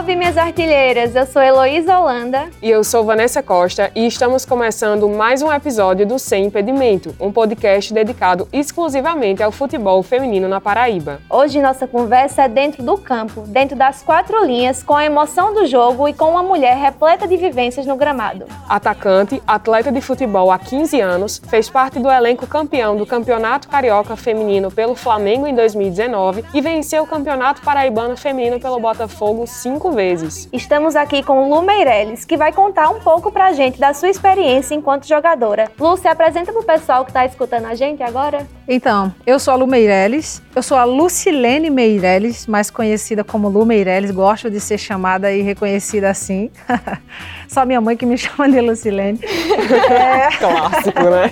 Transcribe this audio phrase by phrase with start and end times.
[0.00, 1.14] Salve, minhas artilheiras!
[1.14, 2.48] Eu sou Heloísa Holanda.
[2.62, 7.30] E eu sou Vanessa Costa e estamos começando mais um episódio do Sem Impedimento, um
[7.30, 11.20] podcast dedicado exclusivamente ao futebol feminino na Paraíba.
[11.28, 15.66] Hoje nossa conversa é dentro do campo, dentro das quatro linhas, com a emoção do
[15.66, 18.46] jogo e com uma mulher repleta de vivências no gramado.
[18.66, 24.16] Atacante, atleta de futebol há 15 anos, fez parte do elenco campeão do Campeonato Carioca
[24.16, 30.48] Feminino pelo Flamengo em 2019 e venceu o Campeonato Paraibano Feminino pelo Botafogo cinco vezes.
[30.52, 34.74] Estamos aqui com Lu Meirelles, que vai contar um pouco pra gente da sua experiência
[34.74, 35.70] enquanto jogadora.
[35.78, 38.46] Lu, se apresenta pro pessoal que tá escutando a gente agora.
[38.68, 43.66] Então, eu sou a Lu Meirelles, eu sou a Lucilene Meirelles, mais conhecida como Lu
[43.66, 46.50] Meirelles, gosto de ser chamada e reconhecida assim.
[47.48, 49.20] Só minha mãe que me chama de Lucilene.
[49.22, 50.28] é...
[50.38, 51.30] Clássico, né?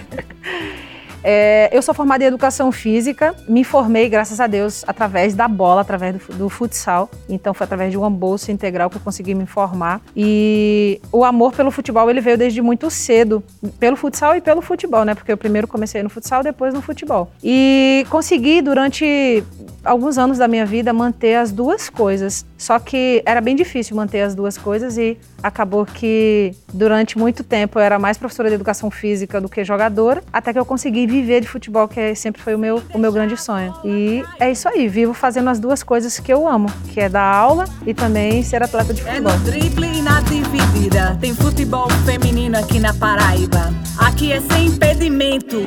[1.31, 5.83] É, eu sou formada em educação física, me formei, graças a Deus, através da bola,
[5.83, 7.11] através do, do, futsal.
[7.29, 10.01] Então foi através de uma bolsa integral que eu consegui me formar.
[10.17, 13.45] E o amor pelo futebol ele veio desde muito cedo,
[13.79, 15.15] pelo futsal e pelo futebol, né?
[15.15, 17.31] Porque eu primeiro comecei no futsal, depois no futebol.
[17.45, 19.45] E consegui durante
[19.85, 22.47] alguns anos da minha vida manter as duas coisas.
[22.57, 27.79] Só que era bem difícil manter as duas coisas e acabou que durante muito tempo
[27.79, 31.41] eu era mais professora de educação física do que jogadora, até que eu consegui viver
[31.41, 33.75] de futebol, que sempre foi o meu, o meu grande sonho.
[33.85, 37.35] E é isso aí, vivo fazendo as duas coisas que eu amo, que é dar
[37.35, 39.33] aula e também ser atleta de futebol.
[39.33, 43.73] É no drible e na dividida, tem futebol feminino aqui na Paraíba.
[43.99, 45.59] Aqui é sem impedimento.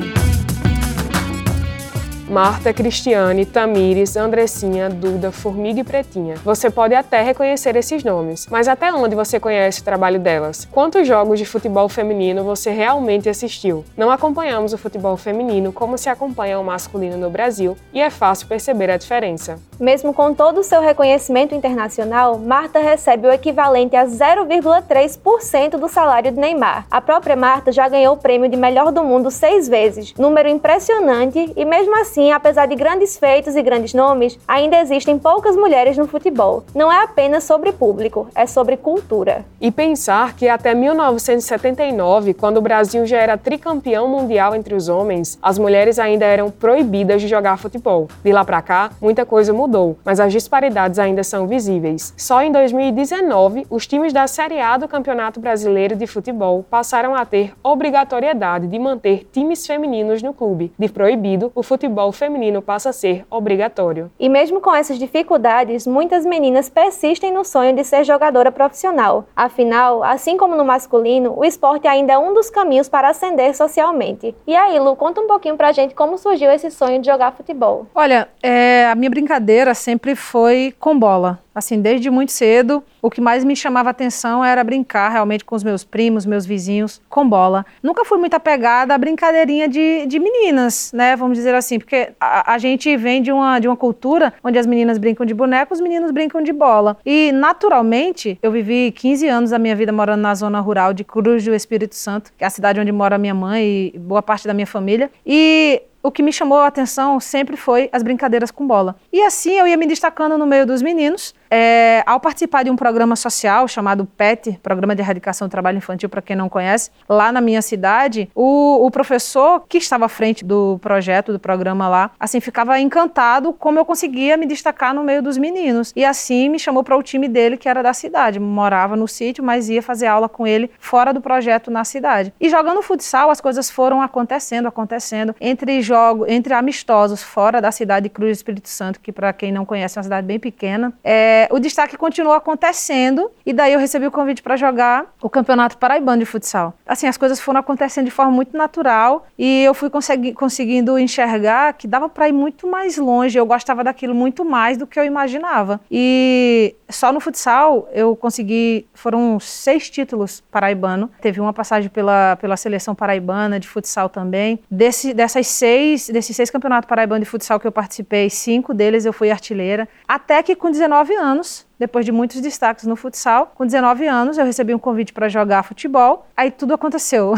[2.32, 6.36] Marta, Cristiane, Tamires, Andressinha, Duda, Formiga e Pretinha.
[6.42, 10.66] Você pode até reconhecer esses nomes, mas até onde você conhece o trabalho delas?
[10.72, 13.84] Quantos jogos de futebol feminino você realmente assistiu?
[13.94, 18.48] Não acompanhamos o futebol feminino como se acompanha o masculino no Brasil e é fácil
[18.48, 19.58] perceber a diferença.
[19.78, 26.32] Mesmo com todo o seu reconhecimento internacional, Marta recebe o equivalente a 0,3% do salário
[26.32, 26.86] de Neymar.
[26.90, 31.52] A própria Marta já ganhou o prêmio de melhor do mundo seis vezes, número impressionante,
[31.54, 36.06] e mesmo assim, apesar de grandes feitos e grandes nomes, ainda existem poucas mulheres no
[36.06, 36.62] futebol.
[36.74, 39.44] Não é apenas sobre público, é sobre cultura.
[39.60, 45.38] E pensar que até 1979, quando o Brasil já era tricampeão mundial entre os homens,
[45.42, 48.08] as mulheres ainda eram proibidas de jogar futebol.
[48.22, 52.12] De lá para cá, muita coisa mudou mudou, mas as disparidades ainda são visíveis.
[52.16, 57.24] Só em 2019, os times da Série A do Campeonato Brasileiro de Futebol passaram a
[57.24, 60.72] ter obrigatoriedade de manter times femininos no clube.
[60.78, 64.10] De proibido, o futebol feminino passa a ser obrigatório.
[64.18, 69.26] E mesmo com essas dificuldades, muitas meninas persistem no sonho de ser jogadora profissional.
[69.34, 74.34] Afinal, assim como no masculino, o esporte ainda é um dos caminhos para ascender socialmente.
[74.46, 77.86] E aí, Lu, conta um pouquinho pra gente como surgiu esse sonho de jogar futebol.
[77.94, 81.40] Olha, é, a minha brincadeira sempre foi com bola.
[81.54, 85.62] Assim, desde muito cedo, o que mais me chamava atenção era brincar realmente com os
[85.62, 87.66] meus primos, meus vizinhos, com bola.
[87.82, 91.14] Nunca fui muito apegada à brincadeirinha de, de meninas, né?
[91.14, 94.66] Vamos dizer assim, porque a, a, gente vem de uma, de uma cultura onde as
[94.66, 96.96] meninas brincam de boneco, os meninos brincam de bola.
[97.04, 101.44] E, naturalmente, eu vivi 15 anos da minha vida morando na zona rural de Cruz
[101.44, 104.54] do Espírito Santo, que é a cidade onde mora minha mãe e boa parte da
[104.54, 105.10] minha família.
[105.26, 108.96] E o que me chamou a atenção sempre foi as brincadeiras com bola.
[109.12, 112.76] E assim eu ia me destacando no meio dos meninos é, ao participar de um
[112.76, 117.30] programa social chamado PET, Programa de Erradicação do Trabalho Infantil, para quem não conhece, lá
[117.30, 122.10] na minha cidade, o, o, professor que estava à frente do projeto, do programa lá,
[122.18, 125.92] assim, ficava encantado como eu conseguia me destacar no meio dos meninos.
[125.94, 128.40] E assim me chamou para o time dele, que era da cidade.
[128.40, 132.32] Morava no sítio, mas ia fazer aula com ele fora do projeto na cidade.
[132.40, 135.34] E jogando futsal, as coisas foram acontecendo, acontecendo.
[135.38, 139.52] Entre jogos, entre amistosos fora da cidade de Cruz do Espírito Santo, que para quem
[139.52, 143.78] não conhece é uma cidade bem pequena, é, o destaque continuou acontecendo e daí eu
[143.78, 146.72] recebi o convite para jogar o Campeonato Paraibano de Futsal.
[146.86, 151.74] Assim, as coisas foram acontecendo de forma muito natural e eu fui consegui conseguindo enxergar
[151.74, 153.38] que dava para ir muito mais longe.
[153.38, 155.80] Eu gostava daquilo muito mais do que eu imaginava.
[155.90, 161.10] E só no futsal eu consegui, foram seis títulos paraibano.
[161.20, 164.58] Teve uma passagem pela, pela seleção paraibana de futsal também.
[164.70, 165.81] Desse, dessas seis,
[166.12, 169.88] desses seis campeonatos paraibanos de futsal que eu participei, cinco deles eu fui artilheira.
[170.06, 174.38] Até que com 19 anos anos, depois de muitos destaques no futsal, com 19 anos
[174.38, 177.34] eu recebi um convite para jogar futebol, aí tudo aconteceu.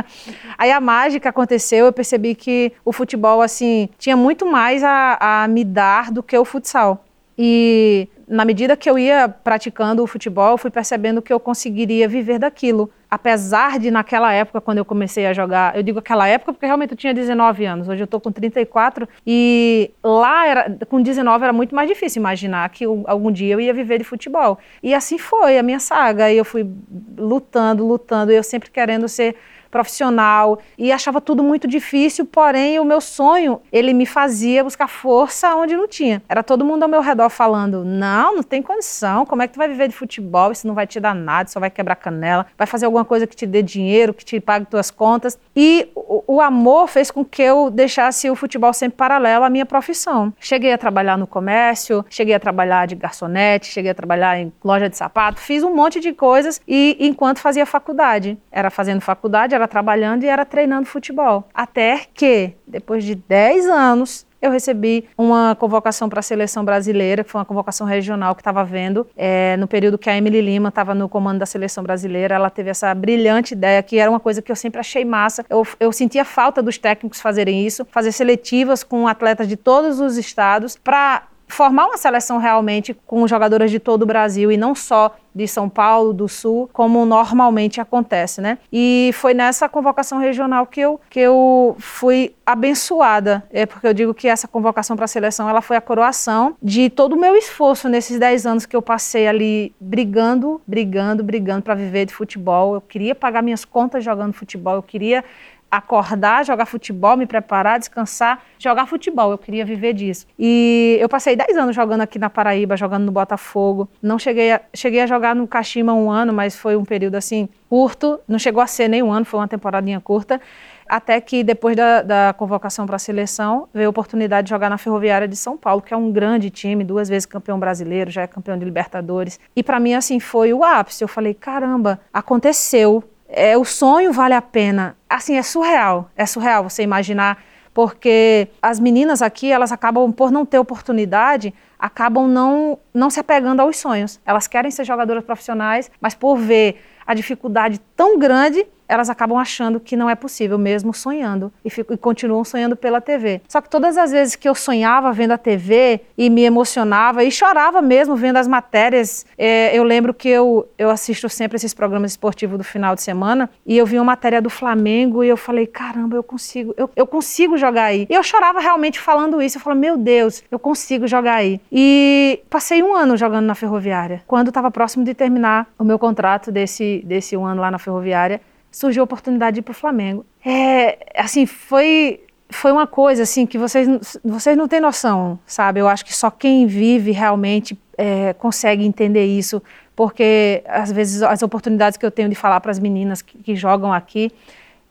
[0.56, 5.48] aí a mágica aconteceu, eu percebi que o futebol assim tinha muito mais a, a
[5.48, 7.04] me dar do que o futsal.
[7.36, 12.08] E na medida que eu ia praticando o futebol, eu fui percebendo que eu conseguiria
[12.08, 16.52] viver daquilo apesar de naquela época, quando eu comecei a jogar, eu digo aquela época
[16.52, 21.00] porque realmente eu tinha 19 anos, hoje eu estou com 34, e lá era, com
[21.00, 24.58] 19 era muito mais difícil imaginar que eu, algum dia eu ia viver de futebol.
[24.82, 26.68] E assim foi a minha saga, e eu fui
[27.16, 29.36] lutando, lutando, eu sempre querendo ser
[29.74, 35.52] profissional e achava tudo muito difícil, porém o meu sonho, ele me fazia buscar força
[35.56, 36.22] onde não tinha.
[36.28, 39.56] Era todo mundo ao meu redor falando: "Não, não tem condição, como é que tu
[39.56, 40.52] vai viver de futebol?
[40.52, 43.34] Isso não vai te dar nada, só vai quebrar canela, vai fazer alguma coisa que
[43.34, 45.36] te dê dinheiro, que te pague tuas contas".
[45.56, 49.66] E o, o amor fez com que eu deixasse o futebol sempre paralelo à minha
[49.66, 50.32] profissão.
[50.38, 54.88] Cheguei a trabalhar no comércio, cheguei a trabalhar de garçonete, cheguei a trabalhar em loja
[54.88, 59.63] de sapato, fiz um monte de coisas e enquanto fazia faculdade, era fazendo faculdade, era
[59.68, 61.48] trabalhando e era treinando futebol.
[61.52, 67.30] Até que, depois de 10 anos, eu recebi uma convocação para a seleção brasileira, que
[67.30, 70.94] foi uma convocação regional que estava vendo, é, no período que a Emily Lima estava
[70.94, 72.34] no comando da seleção brasileira.
[72.34, 75.46] Ela teve essa brilhante ideia, que era uma coisa que eu sempre achei massa.
[75.48, 80.18] Eu, eu sentia falta dos técnicos fazerem isso, fazer seletivas com atletas de todos os
[80.18, 81.22] estados para
[81.54, 85.68] formar uma seleção realmente com jogadoras de todo o Brasil e não só de São
[85.68, 88.58] Paulo, do Sul, como normalmente acontece, né?
[88.72, 94.14] E foi nessa convocação regional que eu, que eu fui abençoada, é porque eu digo
[94.14, 97.88] que essa convocação para a seleção, ela foi a coroação de todo o meu esforço
[97.88, 102.74] nesses 10 anos que eu passei ali brigando, brigando, brigando para viver de futebol.
[102.74, 105.24] Eu queria pagar minhas contas jogando futebol, eu queria
[105.70, 109.30] acordar, jogar futebol, me preparar, descansar, jogar futebol.
[109.30, 110.26] Eu queria viver disso.
[110.38, 113.88] E eu passei 10 anos jogando aqui na Paraíba, jogando no Botafogo.
[114.00, 117.48] Não cheguei a, cheguei a jogar no Kashima um ano, mas foi um período assim
[117.68, 118.20] curto.
[118.28, 120.40] Não chegou a ser nem um ano, foi uma temporadinha curta.
[120.86, 124.78] Até que depois da, da convocação para a seleção, veio a oportunidade de jogar na
[124.78, 128.26] Ferroviária de São Paulo, que é um grande time, duas vezes campeão brasileiro, já é
[128.26, 129.40] campeão de Libertadores.
[129.56, 131.02] E para mim, assim, foi o ápice.
[131.02, 133.02] Eu falei: caramba, aconteceu
[133.34, 134.96] é, o sonho vale a pena.
[135.08, 136.10] Assim, é surreal.
[136.16, 137.42] É surreal você imaginar,
[137.72, 143.60] porque as meninas aqui, elas acabam, por não ter oportunidade, acabam não, não se apegando
[143.60, 144.20] aos sonhos.
[144.24, 149.80] Elas querem ser jogadoras profissionais, mas por ver a dificuldade tão grande, elas acabam achando
[149.80, 153.40] que não é possível, mesmo sonhando, e, fico, e, continuam sonhando pela TV.
[153.48, 157.30] Só que todas as vezes que eu sonhava vendo a TV e me emocionava e
[157.30, 162.12] chorava mesmo vendo as matérias, é, eu lembro que eu, eu assisto sempre esses programas
[162.12, 165.66] esportivos do final de semana e eu vi uma matéria do Flamengo e eu falei,
[165.66, 168.06] caramba, eu consigo, eu, eu consigo jogar aí.
[168.08, 171.60] E eu chorava realmente falando isso, eu falei, meu Deus, eu consigo jogar aí.
[171.72, 174.22] E passei um ano jogando na Ferroviária.
[174.26, 178.40] Quando estava próximo de terminar o meu contrato desse, desse um ano lá na Ferroviária,
[178.74, 180.26] surgiu a oportunidade de ir para o Flamengo.
[180.44, 185.80] É, assim, foi foi uma coisa assim que vocês vocês não têm noção, sabe?
[185.80, 189.62] Eu acho que só quem vive realmente é, consegue entender isso,
[189.94, 193.56] porque às vezes as oportunidades que eu tenho de falar para as meninas que, que,
[193.56, 194.32] jogam aqui,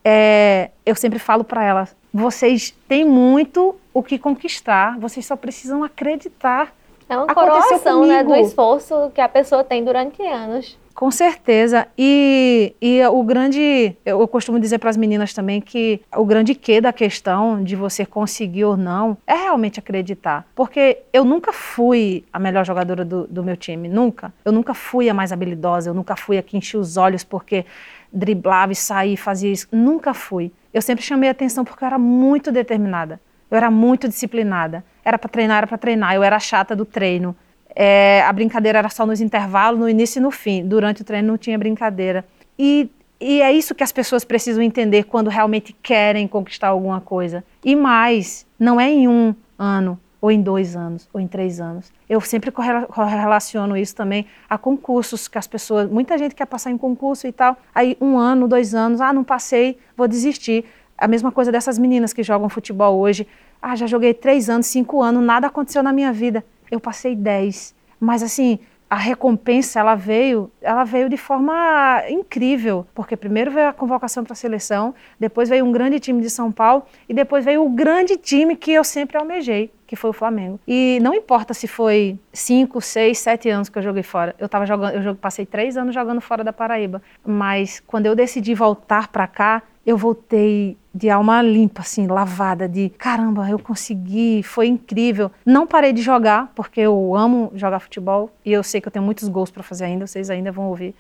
[0.03, 5.83] é, eu sempre falo para elas: vocês têm muito o que conquistar, vocês só precisam
[5.83, 6.73] acreditar.
[7.09, 10.77] É uma coroação né, do esforço que a pessoa tem durante anos.
[10.93, 11.87] Com certeza.
[11.97, 13.95] E, e o grande.
[14.05, 18.05] Eu costumo dizer para as meninas também que o grande quê da questão de você
[18.05, 20.45] conseguir ou não é realmente acreditar.
[20.53, 23.89] Porque eu nunca fui a melhor jogadora do, do meu time.
[23.89, 24.31] Nunca.
[24.45, 25.89] Eu nunca fui a mais habilidosa.
[25.89, 27.65] Eu nunca fui a que enchia os olhos porque
[28.11, 29.67] driblava e saía e fazia isso.
[29.71, 30.51] Nunca fui.
[30.71, 33.19] Eu sempre chamei atenção porque eu era muito determinada.
[33.53, 34.83] Eu era muito disciplinada.
[35.05, 36.15] Era para treinar, era para treinar.
[36.15, 37.35] Eu era chata do treino.
[37.75, 40.65] É, a brincadeira era só nos intervalos, no início e no fim.
[40.65, 42.25] Durante o treino não tinha brincadeira.
[42.57, 42.89] E,
[43.21, 47.43] e é isso que as pessoas precisam entender quando realmente querem conquistar alguma coisa.
[47.63, 51.91] E mais, não é em um ano, ou em dois anos, ou em três anos.
[52.09, 55.87] Eu sempre correlaciono isso também a concursos que as pessoas.
[55.87, 57.55] Muita gente quer passar em concurso e tal.
[57.75, 60.65] Aí, um ano, dois anos, ah, não passei, vou desistir.
[61.03, 63.27] A mesma coisa dessas meninas que jogam futebol hoje.
[63.61, 66.43] Ah, já joguei três anos, cinco anos, nada aconteceu na minha vida
[66.73, 67.75] eu passei 10.
[67.99, 73.73] Mas assim, a recompensa ela veio, ela veio de forma incrível, porque primeiro veio a
[73.73, 77.63] convocação para a seleção, depois veio um grande time de São Paulo e depois veio
[77.63, 80.59] o grande time que eu sempre almejei, que foi o Flamengo.
[80.67, 84.35] E não importa se foi 5, 6, 7 anos que eu joguei fora.
[84.37, 88.53] Eu tava jogando, eu passei três anos jogando fora da Paraíba, mas quando eu decidi
[88.53, 94.67] voltar para cá, eu voltei de alma limpa, assim, lavada, de caramba, eu consegui, foi
[94.67, 95.31] incrível.
[95.45, 99.03] Não parei de jogar, porque eu amo jogar futebol e eu sei que eu tenho
[99.03, 100.93] muitos gols para fazer ainda, vocês ainda vão ouvir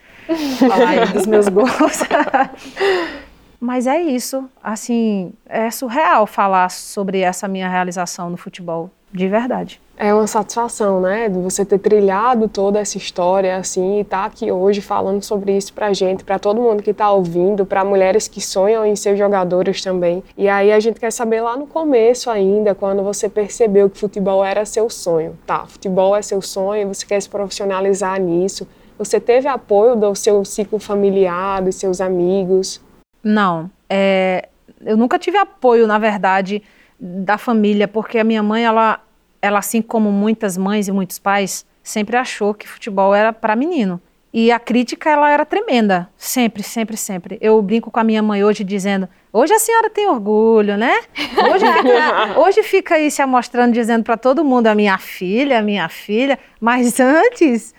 [0.59, 1.69] falar dos meus gols.
[3.61, 9.79] Mas é isso, assim, é surreal falar sobre essa minha realização no futebol, de verdade.
[9.95, 14.25] É uma satisfação, né, de você ter trilhado toda essa história, assim, e estar tá
[14.25, 18.27] aqui hoje falando sobre isso pra gente, para todo mundo que está ouvindo, para mulheres
[18.27, 20.23] que sonham em ser jogadoras também.
[20.35, 24.43] E aí a gente quer saber lá no começo ainda, quando você percebeu que futebol
[24.43, 25.37] era seu sonho.
[25.45, 28.67] Tá, futebol é seu sonho, você quer se profissionalizar nisso.
[28.97, 32.81] Você teve apoio do seu ciclo familiar, dos seus amigos?
[33.23, 34.49] Não, é,
[34.81, 36.63] eu nunca tive apoio, na verdade,
[36.99, 38.99] da família, porque a minha mãe, ela
[39.43, 44.01] ela, assim como muitas mães e muitos pais, sempre achou que futebol era para menino.
[44.33, 46.09] E a crítica, ela era tremenda.
[46.17, 47.37] Sempre, sempre, sempre.
[47.41, 50.95] Eu brinco com a minha mãe hoje dizendo: hoje a senhora tem orgulho, né?
[51.51, 55.61] Hoje fica, hoje fica aí se amostrando, dizendo para todo mundo: a minha filha, a
[55.61, 56.39] minha filha.
[56.59, 57.75] Mas antes,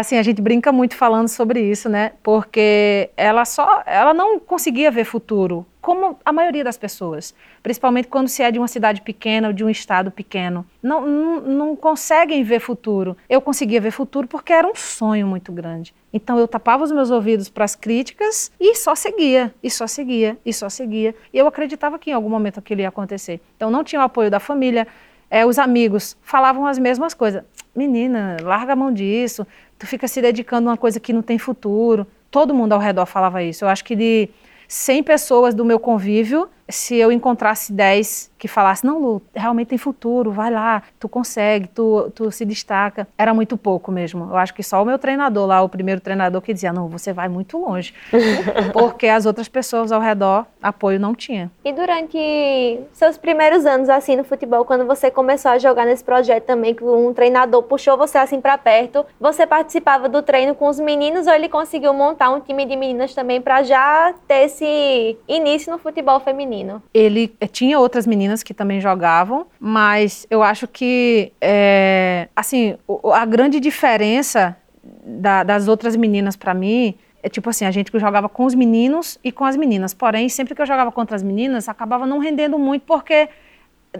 [0.00, 2.12] assim, a gente brinca muito falando sobre isso, né?
[2.22, 8.28] Porque ela só, ela não conseguia ver futuro, como a maioria das pessoas, principalmente quando
[8.28, 12.42] se é de uma cidade pequena ou de um estado pequeno, não, não, não conseguem
[12.42, 13.16] ver futuro.
[13.28, 15.92] Eu conseguia ver futuro porque era um sonho muito grande.
[16.12, 20.38] Então eu tapava os meus ouvidos para as críticas e só seguia, e só seguia,
[20.46, 21.14] e só seguia.
[21.32, 23.40] E eu acreditava que em algum momento aquilo ia acontecer.
[23.56, 24.86] Então não tinha o apoio da família,
[25.28, 27.42] é, os amigos falavam as mesmas coisas.
[27.74, 29.46] Menina, larga a mão disso,
[29.82, 32.06] tu fica se dedicando a uma coisa que não tem futuro.
[32.30, 33.64] Todo mundo ao redor falava isso.
[33.64, 34.28] Eu acho que de
[34.68, 39.78] 100 pessoas do meu convívio, se eu encontrasse 10 que falassem, não, Lu, realmente tem
[39.78, 44.24] futuro, vai lá, tu consegue, tu, tu se destaca, era muito pouco mesmo.
[44.30, 47.12] Eu acho que só o meu treinador lá, o primeiro treinador, que dizia, não, você
[47.12, 47.94] vai muito longe.
[48.72, 51.52] Porque as outras pessoas ao redor, apoio não tinha.
[51.64, 56.44] E durante seus primeiros anos, assim, no futebol, quando você começou a jogar nesse projeto
[56.44, 60.80] também, que um treinador puxou você, assim, para perto, você participava do treino com os
[60.80, 65.70] meninos ou ele conseguiu montar um time de meninas também para já ter esse início
[65.70, 66.61] no futebol feminino?
[66.92, 72.76] Ele eh, tinha outras meninas meninas que também jogavam, mas eu acho que, é, assim,
[73.12, 74.56] a grande diferença
[75.04, 79.18] da, das outras meninas para mim é tipo assim, a gente jogava com os meninos
[79.22, 79.94] e com as meninas.
[79.94, 83.28] Porém, sempre que eu jogava contra as meninas, acabava não rendendo muito porque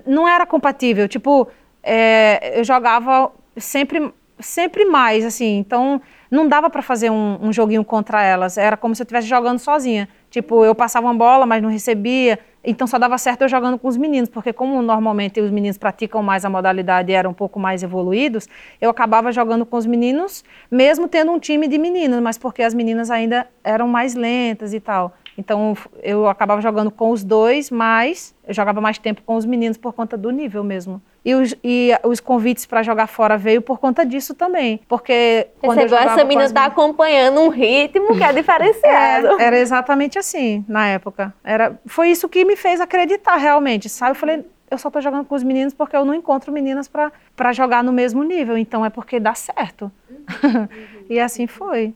[0.04, 1.06] não era compatível.
[1.06, 1.46] Tipo,
[1.84, 5.58] é, eu jogava sempre, sempre mais, assim.
[5.58, 8.58] Então, não dava para fazer um, um joguinho contra elas.
[8.58, 10.08] Era como se eu estivesse jogando sozinha.
[10.32, 12.38] Tipo, eu passava uma bola, mas não recebia.
[12.64, 16.22] Então só dava certo eu jogando com os meninos, porque como normalmente os meninos praticam
[16.22, 18.48] mais a modalidade e eram um pouco mais evoluídos,
[18.80, 22.72] eu acabava jogando com os meninos, mesmo tendo um time de meninas, mas porque as
[22.72, 25.12] meninas ainda eram mais lentas e tal.
[25.36, 29.76] Então eu acabava jogando com os dois, mas eu jogava mais tempo com os meninos
[29.76, 31.02] por conta do nível mesmo.
[31.24, 34.80] E os, e os convites para jogar fora veio por conta disso também.
[34.88, 39.40] Porque quando Você eu jogava essa menina está acompanhando um ritmo que é diferenciado.
[39.40, 41.32] É, era exatamente assim na época.
[41.44, 44.12] Era, foi isso que me fez acreditar realmente, sabe?
[44.12, 47.52] Eu falei, eu só estou jogando com os meninos porque eu não encontro meninas para
[47.52, 48.58] jogar no mesmo nível.
[48.58, 49.92] Então é porque dá certo.
[50.10, 50.68] Uhum.
[51.08, 51.94] e assim foi.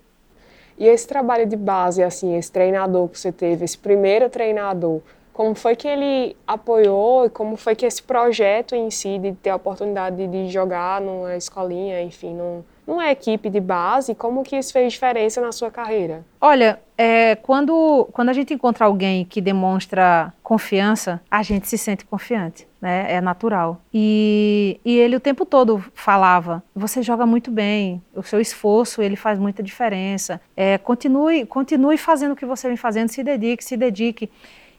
[0.79, 5.01] E esse trabalho de base, assim, esse treinador que você teve, esse primeiro treinador,
[5.37, 9.51] como foi que ele apoiou e como foi que esse projeto em si de ter
[9.51, 14.73] a oportunidade de jogar numa escolinha, enfim, num, numa equipe de base, como que isso
[14.73, 16.25] fez diferença na sua carreira?
[16.41, 22.07] Olha, é, quando, quando a gente encontra alguém que demonstra confiança, a gente se sente
[22.07, 23.05] confiante, né?
[23.13, 23.79] É natural.
[23.93, 29.17] E, e ele o tempo todo falava: você joga muito bem, o seu esforço ele
[29.17, 30.41] faz muita diferença.
[30.57, 34.31] É, continue, continue fazendo o que você vem fazendo, se dedique, se dedique.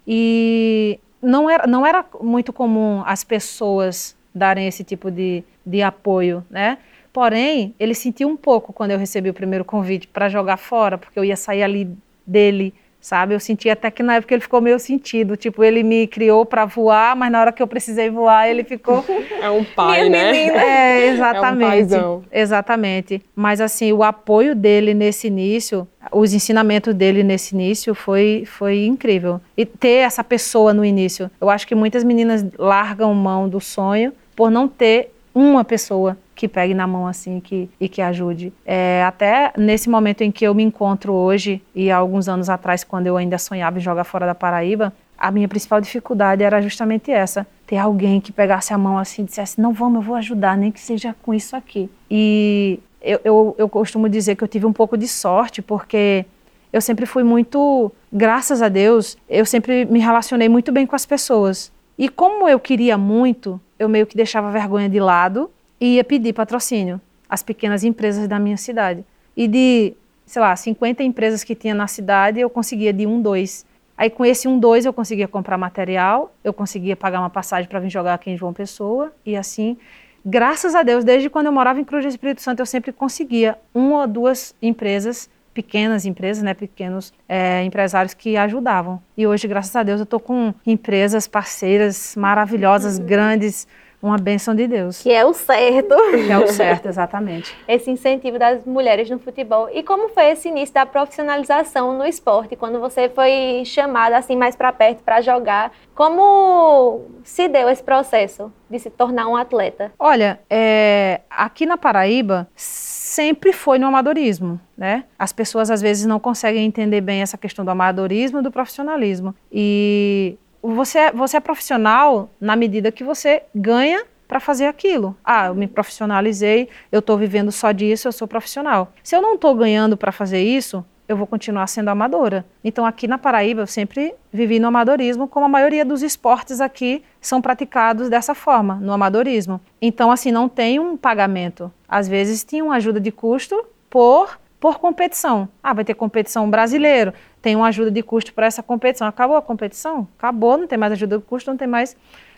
[0.07, 6.45] E não era, não era muito comum as pessoas darem esse tipo de, de apoio,
[6.49, 6.77] né?
[7.11, 11.17] Porém, ele sentiu um pouco quando eu recebi o primeiro convite para jogar fora, porque
[11.17, 11.89] eu ia sair ali
[12.25, 12.73] dele
[13.07, 13.33] sabe?
[13.33, 16.65] Eu senti até que na época ele ficou meio sentido, tipo, ele me criou para
[16.65, 19.03] voar, mas na hora que eu precisei voar, ele ficou
[19.41, 20.47] É um pai, né?
[20.49, 21.95] É, exatamente.
[21.95, 23.21] É um exatamente.
[23.33, 29.39] Mas assim, o apoio dele nesse início, os ensinamentos dele nesse início foi foi incrível.
[29.55, 31.31] E ter essa pessoa no início.
[31.39, 36.47] Eu acho que muitas meninas largam mão do sonho por não ter uma pessoa que
[36.47, 38.53] pegue na mão assim que, e que ajude.
[38.63, 42.83] É, até nesse momento em que eu me encontro hoje, e há alguns anos atrás,
[42.83, 47.11] quando eu ainda sonhava em jogar fora da Paraíba, a minha principal dificuldade era justamente
[47.11, 50.55] essa: ter alguém que pegasse a mão assim e dissesse, não vamos, eu vou ajudar,
[50.55, 51.89] nem que seja com isso aqui.
[52.09, 56.23] E eu, eu, eu costumo dizer que eu tive um pouco de sorte, porque
[56.71, 61.05] eu sempre fui muito, graças a Deus, eu sempre me relacionei muito bem com as
[61.05, 61.71] pessoas.
[61.97, 66.03] E como eu queria muito, eu meio que deixava a vergonha de lado e ia
[66.03, 69.03] pedir patrocínio às pequenas empresas da minha cidade.
[69.35, 69.93] E de,
[70.25, 73.65] sei lá, 50 empresas que tinha na cidade, eu conseguia de um, dois
[73.97, 77.79] Aí com esse um dois eu conseguia comprar material, eu conseguia pagar uma passagem para
[77.79, 79.75] vir jogar aqui em João Pessoa e assim,
[80.23, 83.57] graças a Deus, desde quando eu morava em Cruz do Espírito Santo eu sempre conseguia
[83.73, 89.01] uma ou duas empresas pequenas empresas, né, pequenos é, empresários que ajudavam.
[89.17, 93.05] E hoje, graças a Deus, eu estou com empresas parceiras maravilhosas, uhum.
[93.07, 93.67] grandes,
[94.07, 95.01] uma bênção de Deus.
[95.01, 95.95] Que é o certo.
[96.11, 97.55] Que é o certo, exatamente.
[97.67, 99.69] esse incentivo das mulheres no futebol.
[99.71, 104.55] E como foi esse início da profissionalização no esporte, quando você foi chamada assim mais
[104.55, 105.71] para perto para jogar?
[105.95, 109.91] Como se deu esse processo de se tornar um atleta?
[109.97, 115.05] Olha, é, aqui na Paraíba sempre foi no amadorismo, né?
[115.17, 119.33] As pessoas às vezes não conseguem entender bem essa questão do amadorismo e do profissionalismo.
[119.51, 125.15] E você, é, você é profissional na medida que você ganha para fazer aquilo.
[125.23, 128.91] Ah, eu me profissionalizei, eu estou vivendo só disso, eu sou profissional.
[129.01, 132.45] Se eu não estou ganhando para fazer isso, eu vou continuar sendo amadora.
[132.63, 137.01] Então, aqui na Paraíba, eu sempre vivi no amadorismo, como a maioria dos esportes aqui
[137.21, 139.61] são praticados dessa forma, no amadorismo.
[139.81, 141.71] Então, assim, não tem um pagamento.
[141.87, 145.47] Às vezes, tinha uma ajuda de custo por por competição.
[145.61, 147.13] Ah, vai ter competição brasileiro,
[147.47, 149.07] tem uma ajuda de custo para essa competição.
[149.07, 150.05] Acabou a competição?
[150.17, 151.95] Acabou, não tem mais ajuda de custo, não tem mais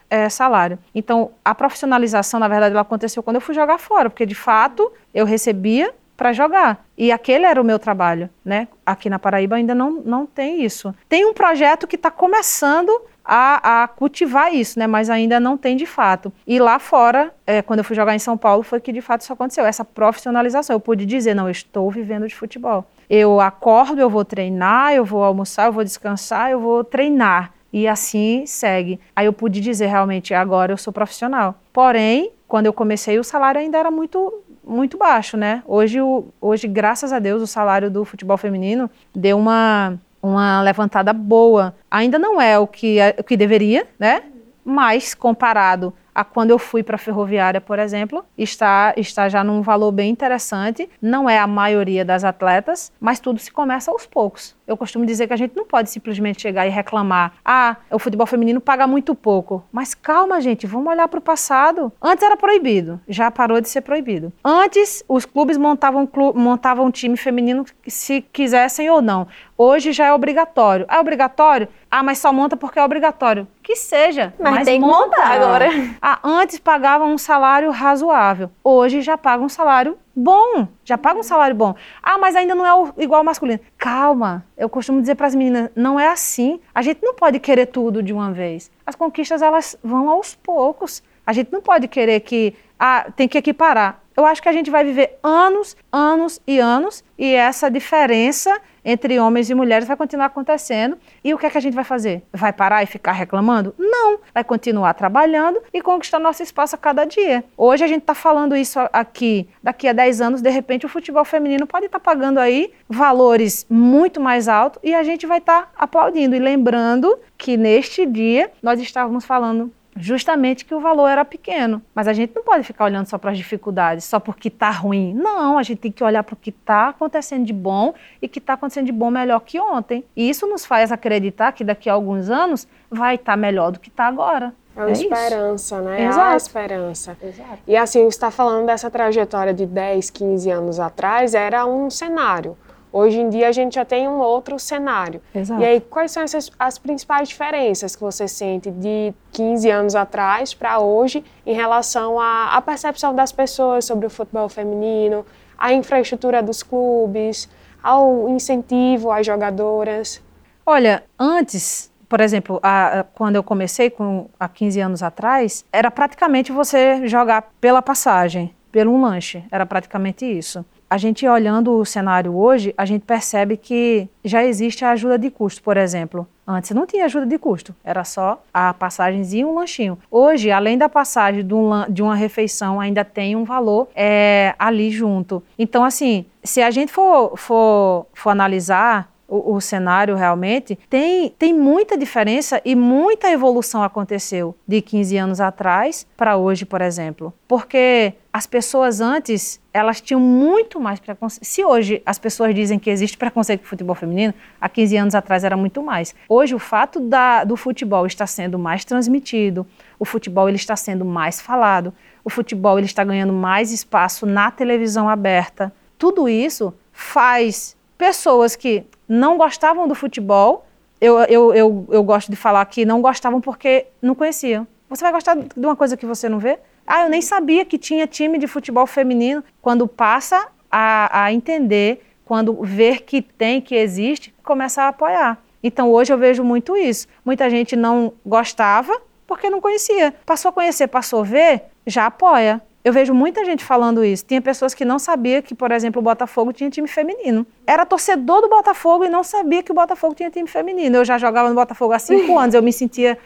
[0.07, 0.77] é, salário.
[0.93, 4.91] Então, a profissionalização, na verdade, ela aconteceu quando eu fui jogar fora, porque de fato
[5.11, 6.85] eu recebia para jogar.
[6.95, 8.67] E aquele era o meu trabalho, né?
[8.85, 10.93] Aqui na Paraíba ainda não, não tem isso.
[11.07, 12.91] Tem um projeto que está começando
[13.25, 14.85] a, a, cultivar isso, né?
[14.85, 16.31] Mas ainda não tem de fato.
[16.45, 19.21] E lá fora, é, quando eu fui jogar em São Paulo, foi que de fato
[19.21, 20.75] isso aconteceu, essa profissionalização.
[20.75, 22.85] Eu pude dizer, não, eu estou vivendo de futebol.
[23.09, 27.51] Eu acordo, eu vou treinar, eu vou almoçar, eu vou descansar, eu vou treinar.
[27.71, 28.99] E assim segue.
[29.15, 31.55] Aí eu pude dizer realmente, agora eu sou profissional.
[31.73, 35.63] Porém, quando eu comecei, o salário ainda era muito muito baixo, né?
[35.65, 35.97] Hoje,
[36.39, 41.73] hoje, graças a Deus, o salário do futebol feminino deu uma uma levantada boa.
[41.89, 44.23] Ainda não é o que, é, o que deveria, né?
[44.63, 49.61] Mas comparado a quando eu fui para a ferroviária, por exemplo, está, está já num
[49.61, 50.89] valor bem interessante.
[51.01, 54.53] Não é a maioria das atletas, mas tudo se começa aos poucos.
[54.69, 58.27] Eu costumo dizer que a gente não pode simplesmente chegar e reclamar: ah, o futebol
[58.27, 59.63] feminino paga muito pouco.
[59.71, 61.91] Mas calma, gente, vamos olhar para o passado.
[61.99, 64.31] Antes era proibido, já parou de ser proibido.
[64.45, 69.27] Antes, os clubes montavam, clu montavam um time feminino se quisessem ou não.
[69.57, 70.85] Hoje já é obrigatório.
[70.87, 71.67] É obrigatório?
[71.89, 73.47] Ah, mas só monta porque é obrigatório.
[73.63, 74.33] Que seja.
[74.39, 75.69] Mas, mas tem que montar agora.
[76.01, 78.51] Ah, antes pagavam um salário razoável.
[78.63, 80.67] Hoje já pagam um salário bom.
[80.83, 81.75] Já pagam um salário bom.
[82.01, 83.59] Ah, mas ainda não é igual ao masculino.
[83.77, 84.45] Calma.
[84.57, 86.59] Eu costumo dizer para as meninas, não é assim.
[86.73, 88.71] A gente não pode querer tudo de uma vez.
[88.85, 91.03] As conquistas elas vão aos poucos.
[91.25, 94.01] A gente não pode querer que ah, tem que equiparar.
[94.15, 99.19] Eu acho que a gente vai viver anos, anos e anos e essa diferença entre
[99.19, 100.97] homens e mulheres vai continuar acontecendo.
[101.23, 102.23] E o que é que a gente vai fazer?
[102.33, 103.73] Vai parar e ficar reclamando?
[103.77, 104.19] Não.
[104.33, 107.43] Vai continuar trabalhando e conquistar nosso espaço a cada dia.
[107.57, 109.47] Hoje a gente está falando isso aqui.
[109.61, 113.65] Daqui a 10 anos, de repente, o futebol feminino pode estar tá pagando aí valores
[113.69, 118.51] muito mais altos e a gente vai estar tá aplaudindo e lembrando que neste dia
[118.61, 121.81] nós estávamos falando justamente que o valor era pequeno.
[121.93, 125.13] Mas a gente não pode ficar olhando só para as dificuldades, só porque está ruim.
[125.13, 128.39] Não, a gente tem que olhar para o que está acontecendo de bom e que
[128.39, 130.03] está acontecendo de bom melhor que ontem.
[130.15, 133.79] E isso nos faz acreditar que daqui a alguns anos vai estar tá melhor do
[133.79, 134.53] que está agora.
[134.75, 135.83] É uma é esperança, isso.
[135.83, 136.05] né?
[136.05, 136.19] Exato.
[136.19, 137.17] É a esperança.
[137.21, 137.59] Exato.
[137.67, 142.57] E assim, você está falando dessa trajetória de 10, 15 anos atrás, era um cenário.
[142.91, 145.21] Hoje em dia a gente já tem um outro cenário.
[145.33, 145.61] Exato.
[145.61, 150.53] E aí, quais são essas, as principais diferenças que você sente de 15 anos atrás
[150.53, 155.25] para hoje em relação à, percepção das pessoas sobre o futebol feminino,
[155.57, 157.47] à infraestrutura dos clubes,
[157.81, 160.21] ao incentivo às jogadoras?
[160.65, 165.91] Olha, antes, por exemplo, a, a, quando eu comecei com, há 15 anos atrás, era
[165.91, 169.43] praticamente você jogar pela passagem, pelo lanche.
[169.51, 174.83] Era praticamente isso a gente olhando o cenário hoje, a gente percebe que já existe
[174.83, 176.27] a ajuda de custo, por exemplo.
[176.47, 179.99] Antes não tinha ajuda de custo, era só a passagemzinha e um lanchinho.
[180.09, 181.69] Hoje, além da passagem de, um,
[182.01, 185.43] uma refeição, ainda tem um valor é, ali junto.
[185.59, 191.53] Então, assim, se a gente for, for, for analisar o, o, cenário realmente, tem, tem
[191.53, 197.33] muita diferença e muita evolução aconteceu de 15 anos atrás para hoje, por exemplo.
[197.47, 201.43] Porque as pessoas antes, elas tinham muito mais preconceito.
[201.43, 205.15] Se hoje as pessoas dizem que existe preconceito com o futebol feminino, há 15 anos
[205.15, 206.15] atrás era muito mais.
[206.27, 209.65] Hoje o fato da, do futebol estar sendo mais transmitido,
[209.97, 214.51] o futebol ele está sendo mais falado, o futebol ele está ganhando mais espaço na
[214.51, 215.71] televisão aberta.
[215.97, 220.65] Tudo isso faz pessoas que não gostavam do futebol
[221.01, 224.67] eu, eu, eu, eu gosto de falar que não gostavam porque não conheciam.
[224.89, 226.59] Você vai gostar de uma coisa que você não vê?
[226.85, 229.43] Ah, eu nem sabia que tinha time de futebol feminino.
[229.61, 235.37] Quando passa a, a entender, quando ver que tem, que existe, começa a apoiar.
[235.63, 237.07] Então hoje eu vejo muito isso.
[237.23, 240.13] Muita gente não gostava porque não conhecia.
[240.25, 242.61] Passou a conhecer, passou a ver, já apoia.
[242.83, 244.25] Eu vejo muita gente falando isso.
[244.25, 247.45] Tinha pessoas que não sabiam que, por exemplo, o Botafogo tinha time feminino.
[247.67, 250.97] Era torcedor do Botafogo e não sabia que o Botafogo tinha time feminino.
[250.97, 252.55] Eu já jogava no Botafogo há cinco anos.
[252.55, 253.17] Eu me sentia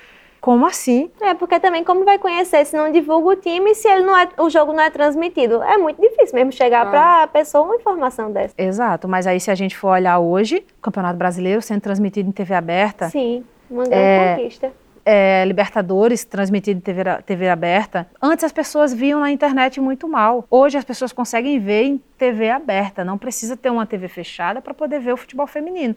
[0.43, 1.09] como assim?
[1.21, 4.27] É, porque também como vai conhecer se não divulga o time se ele não é,
[4.37, 5.63] o jogo não é transmitido?
[5.63, 6.89] É muito difícil mesmo chegar ah.
[6.89, 8.53] para a pessoa uma informação dessa.
[8.57, 12.33] Exato, mas aí se a gente for olhar hoje, o Campeonato Brasileiro sendo transmitido em
[12.33, 13.09] TV aberta.
[13.09, 14.73] Sim, uma grande é, conquista.
[15.05, 18.07] É, Libertadores transmitido em TV, TV aberta.
[18.21, 20.45] Antes as pessoas viam na internet muito mal.
[20.49, 23.03] Hoje as pessoas conseguem ver em TV aberta.
[23.03, 25.95] Não precisa ter uma TV fechada para poder ver o futebol feminino.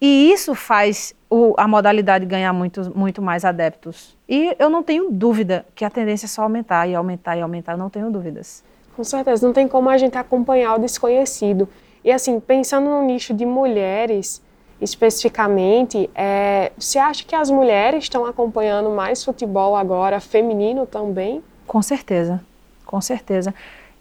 [0.00, 4.16] E isso faz o, a modalidade ganhar muito, muito mais adeptos.
[4.28, 7.76] E eu não tenho dúvida que a tendência é só aumentar e aumentar e aumentar,
[7.76, 8.62] não tenho dúvidas.
[8.94, 11.68] Com certeza, não tem como a gente acompanhar o desconhecido.
[12.04, 14.42] E assim, pensando no nicho de mulheres,
[14.80, 21.42] especificamente, é, você acha que as mulheres estão acompanhando mais futebol agora, feminino também?
[21.66, 22.40] Com certeza,
[22.84, 23.54] com certeza.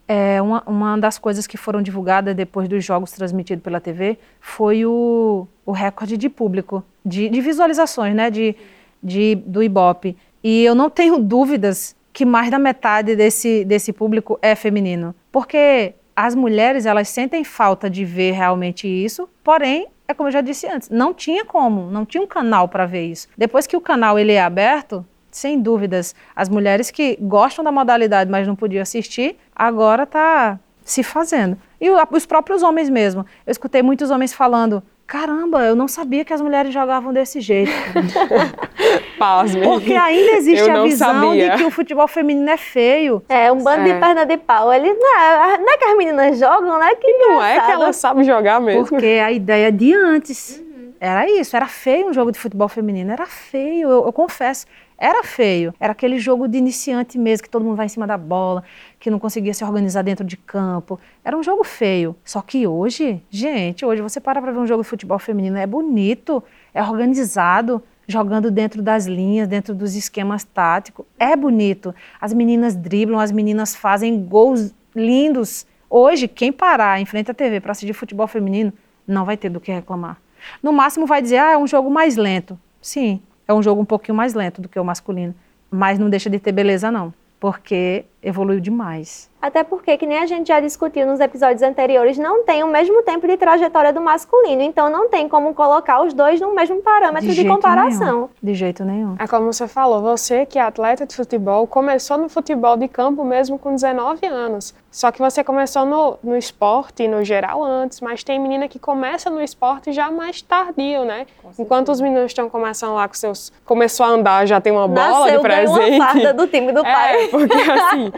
[0.08, 4.86] É, uma, uma das coisas que foram divulgadas depois dos jogos transmitidos pela TV foi
[4.86, 8.56] o, o recorde de público, de, de visualizações, né, de,
[9.02, 10.18] de, do Ibope.
[10.44, 15.16] E eu não tenho dúvidas que mais da metade desse, desse público é feminino.
[15.32, 20.42] Porque as mulheres, elas sentem falta de ver realmente isso, porém, é como eu já
[20.42, 23.28] disse antes, não tinha como, não tinha um canal para ver isso.
[23.38, 28.30] Depois que o canal ele é aberto, sem dúvidas, as mulheres que gostam da modalidade,
[28.30, 31.58] mas não podiam assistir, agora está se fazendo.
[31.80, 33.26] E os próprios homens mesmo.
[33.46, 37.72] Eu escutei muitos homens falando: caramba, eu não sabia que as mulheres jogavam desse jeito.
[39.18, 39.62] Pasme.
[39.62, 41.52] Porque ainda existe a visão sabia.
[41.52, 43.24] de que o futebol feminino é feio.
[43.30, 43.94] É, um bando é.
[43.94, 44.74] de perna de pau.
[44.74, 46.96] Eles, não, é, não é que as meninas jogam, né?
[46.96, 48.86] Que não é que elas sabem jogar mesmo.
[48.86, 50.94] Porque a ideia de antes uhum.
[51.00, 54.66] era isso, era feio um jogo de futebol feminino, era feio, eu, eu confesso.
[54.98, 55.74] Era feio.
[55.80, 58.64] Era aquele jogo de iniciante mesmo, que todo mundo vai em cima da bola,
[59.00, 61.00] que não conseguia se organizar dentro de campo.
[61.24, 62.16] Era um jogo feio.
[62.24, 65.68] Só que hoje, gente, hoje você para para ver um jogo de futebol feminino, é
[65.68, 71.06] bonito, é organizado, jogando dentro das linhas, dentro dos esquemas táticos.
[71.20, 71.94] É bonito.
[72.20, 75.66] As meninas driblam, as meninas fazem gols lindos.
[75.90, 78.74] Hoje, quem parar em frente à TV para assistir futebol feminino,
[79.08, 80.18] não vai ter do que reclamar.
[80.62, 82.60] No máximo vai dizer, ah, é um jogo mais lento.
[82.82, 85.34] Sim, é um jogo um pouquinho mais lento do que o masculino,
[85.70, 89.32] mas não deixa de ter beleza não, porque evoluiu demais.
[89.44, 93.04] Até porque, que nem a gente já discutiu nos episódios anteriores, não tem o mesmo
[93.04, 94.62] tempo de trajetória do masculino.
[94.62, 98.16] Então não tem como colocar os dois no mesmo parâmetro de, de comparação.
[98.16, 98.30] Nenhum.
[98.42, 99.16] De jeito nenhum.
[99.20, 103.26] É como você falou, você que é atleta de futebol, começou no futebol de campo
[103.26, 104.74] mesmo com 19 anos.
[104.90, 109.30] Só que você começou no, no esporte, no geral, antes, mas tem menina que começa
[109.30, 111.26] no esporte já mais tardio, né?
[111.58, 113.52] Enquanto os meninos estão começando lá com seus.
[113.66, 115.96] Começou a andar, já tem uma bola Nasceu, de presente.
[115.96, 117.24] Uma farda do time do é, pai.
[117.24, 118.12] É, porque assim.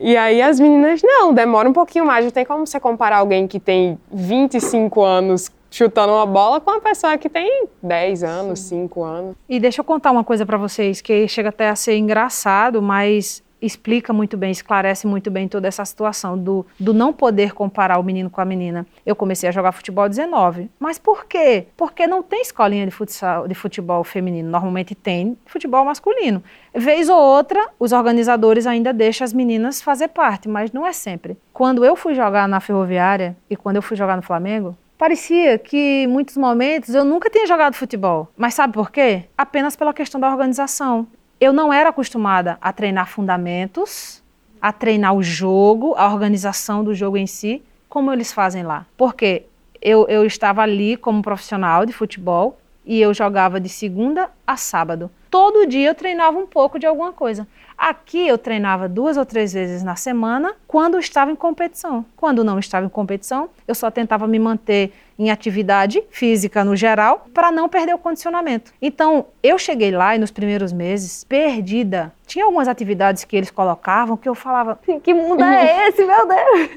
[0.00, 2.24] E aí as meninas, não, demora um pouquinho mais.
[2.24, 6.80] Não tem como você comparar alguém que tem 25 anos chutando uma bola com uma
[6.80, 8.82] pessoa que tem 10 anos, Sim.
[8.82, 9.36] 5 anos.
[9.48, 13.42] E deixa eu contar uma coisa para vocês que chega até a ser engraçado, mas
[13.60, 18.02] explica muito bem, esclarece muito bem toda essa situação do, do não poder comparar o
[18.02, 18.86] menino com a menina.
[19.04, 20.70] Eu comecei a jogar futebol 19.
[20.78, 21.66] Mas por quê?
[21.76, 24.48] Porque não tem escolinha de, futsal, de futebol feminino.
[24.48, 26.42] Normalmente tem futebol masculino.
[26.74, 31.36] Vez ou outra, os organizadores ainda deixam as meninas fazer parte, mas não é sempre.
[31.52, 36.02] Quando eu fui jogar na Ferroviária e quando eu fui jogar no Flamengo, parecia que
[36.02, 38.28] em muitos momentos eu nunca tinha jogado futebol.
[38.36, 39.24] Mas sabe por quê?
[39.36, 41.06] Apenas pela questão da organização
[41.40, 44.22] eu não era acostumada a treinar fundamentos,
[44.60, 48.86] a treinar o jogo, a organização do jogo em si, como eles fazem lá.
[48.96, 49.44] Porque
[49.80, 55.10] eu, eu estava ali como profissional de futebol e eu jogava de segunda a sábado.
[55.30, 57.46] Todo dia eu treinava um pouco de alguma coisa.
[57.76, 62.02] Aqui eu treinava duas ou três vezes na semana quando estava em competição.
[62.16, 67.26] Quando não estava em competição, eu só tentava me manter em atividade física no geral
[67.34, 68.72] para não perder o condicionamento.
[68.80, 72.10] Então, eu cheguei lá e nos primeiros meses perdida.
[72.26, 76.70] Tinha algumas atividades que eles colocavam que eu falava: Que mundo é esse, meu Deus?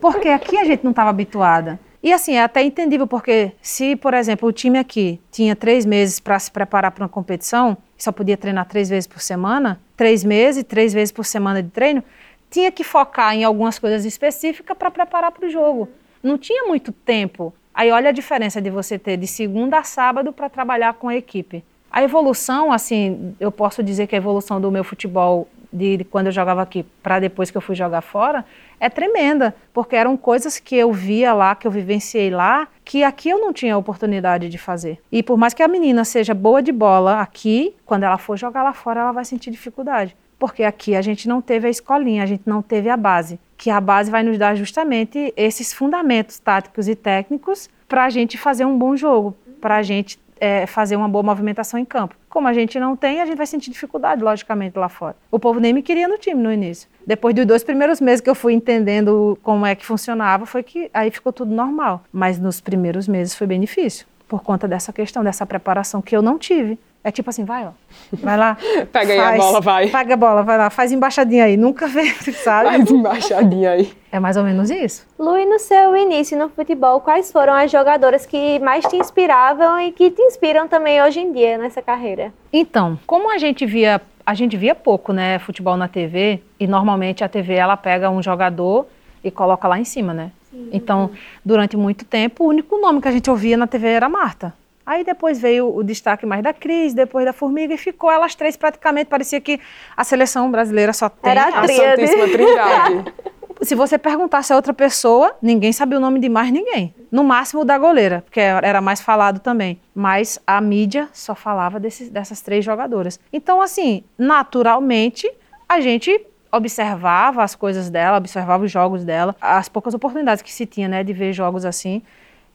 [0.00, 1.78] Porque aqui a gente não estava habituada.
[2.04, 6.20] E assim, é até entendível, porque se, por exemplo, o time aqui tinha três meses
[6.20, 10.62] para se preparar para uma competição, só podia treinar três vezes por semana, três meses,
[10.62, 12.04] três vezes por semana de treino,
[12.48, 15.88] tinha que focar em algumas coisas específicas para preparar para o jogo.
[16.22, 20.32] Não tinha muito tempo Aí olha a diferença de você ter de segunda a sábado
[20.32, 21.64] para trabalhar com a equipe.
[21.90, 26.26] A evolução, assim, eu posso dizer que a evolução do meu futebol de, de quando
[26.26, 28.44] eu jogava aqui para depois que eu fui jogar fora
[28.78, 33.30] é tremenda, porque eram coisas que eu via lá, que eu vivenciei lá, que aqui
[33.30, 35.00] eu não tinha oportunidade de fazer.
[35.10, 38.62] E por mais que a menina seja boa de bola aqui, quando ela for jogar
[38.62, 40.16] lá fora, ela vai sentir dificuldade.
[40.38, 43.40] Porque aqui a gente não teve a escolinha, a gente não teve a base.
[43.56, 48.36] Que a base vai nos dar justamente esses fundamentos táticos e técnicos para a gente
[48.36, 52.14] fazer um bom jogo, para a gente é, fazer uma boa movimentação em campo.
[52.28, 55.16] Como a gente não tem, a gente vai sentir dificuldade, logicamente, lá fora.
[55.30, 56.88] O povo nem me queria no time no início.
[57.06, 60.90] Depois dos dois primeiros meses que eu fui entendendo como é que funcionava, foi que
[60.92, 62.04] aí ficou tudo normal.
[62.12, 66.22] Mas nos primeiros meses foi bem difícil, por conta dessa questão, dessa preparação que eu
[66.22, 66.78] não tive.
[67.04, 67.70] É tipo assim, vai, ó.
[68.14, 68.56] Vai lá.
[68.90, 69.88] Pega aí a bola, vai.
[69.90, 70.70] Pega a bola, vai lá.
[70.70, 71.54] Faz embaixadinha aí.
[71.54, 72.70] Nunca vê, sabe?
[72.70, 73.92] Faz embaixadinha aí.
[74.10, 75.06] É mais ou menos isso.
[75.18, 79.78] Lu, e no seu início no futebol, quais foram as jogadoras que mais te inspiravam
[79.78, 82.32] e que te inspiram também hoje em dia nessa carreira?
[82.50, 87.22] Então, como a gente via, a gente via pouco, né, futebol na TV, e normalmente
[87.22, 88.86] a TV ela pega um jogador
[89.22, 90.30] e coloca lá em cima, né?
[90.50, 90.70] Sim.
[90.72, 91.10] Então,
[91.44, 94.54] durante muito tempo, o único nome que a gente ouvia na TV era Marta.
[94.86, 98.56] Aí depois veio o destaque mais da Cris, depois da Formiga, e ficou elas três
[98.56, 99.06] praticamente.
[99.06, 99.58] Parecia que
[99.96, 103.14] a seleção brasileira só tem Era a, a Santíssima Trindade.
[103.62, 106.94] Se você perguntasse a outra pessoa, ninguém sabia o nome de mais ninguém.
[107.10, 109.80] No máximo da goleira, porque era mais falado também.
[109.94, 113.18] Mas a mídia só falava dessas três jogadoras.
[113.32, 115.30] Então, assim, naturalmente,
[115.66, 120.66] a gente observava as coisas dela, observava os jogos dela, as poucas oportunidades que se
[120.66, 122.02] tinha, né, de ver jogos assim